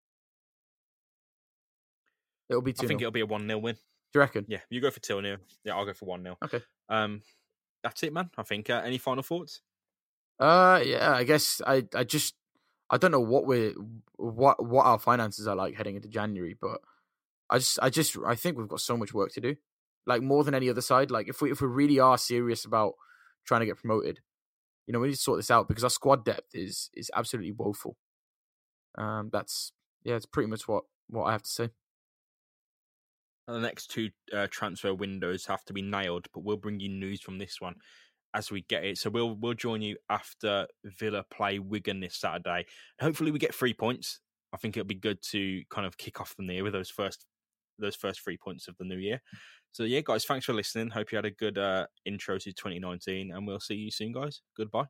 [2.48, 3.74] It'll be two I think it'll be a 1 0 win.
[3.74, 3.80] Do
[4.14, 4.44] you reckon?
[4.48, 5.36] Yeah, you go for 2 0.
[5.64, 6.36] Yeah, I'll go for 1 0.
[6.44, 6.60] Okay.
[6.88, 7.22] Um,
[7.82, 8.30] that's it, man.
[8.36, 8.68] I think.
[8.68, 9.62] Uh, any final thoughts?
[10.38, 11.12] Uh, yeah.
[11.12, 12.34] I guess I I just
[12.90, 13.72] I don't know what we're
[14.16, 16.80] what what our finances are like heading into January, but
[17.50, 19.56] I just I just I think we've got so much work to do,
[20.06, 21.10] like more than any other side.
[21.10, 22.94] Like if we if we really are serious about
[23.44, 24.20] trying to get promoted,
[24.86, 27.52] you know, we need to sort this out because our squad depth is is absolutely
[27.52, 27.96] woeful.
[28.96, 29.72] Um, that's
[30.04, 31.68] yeah, it's pretty much what what I have to say.
[33.46, 37.20] the next two uh, transfer windows have to be nailed, but we'll bring you news
[37.20, 37.74] from this one
[38.34, 38.98] as we get it.
[38.98, 42.66] So we'll we'll join you after Villa play Wigan this Saturday.
[43.00, 44.20] Hopefully, we get three points.
[44.52, 47.24] I think it'll be good to kind of kick off the year with those first
[47.82, 49.20] those first three points of the new year.
[49.72, 50.90] So yeah, guys, thanks for listening.
[50.90, 54.42] Hope you had a good uh, intro to 2019, and we'll see you soon, guys.
[54.56, 54.86] Goodbye.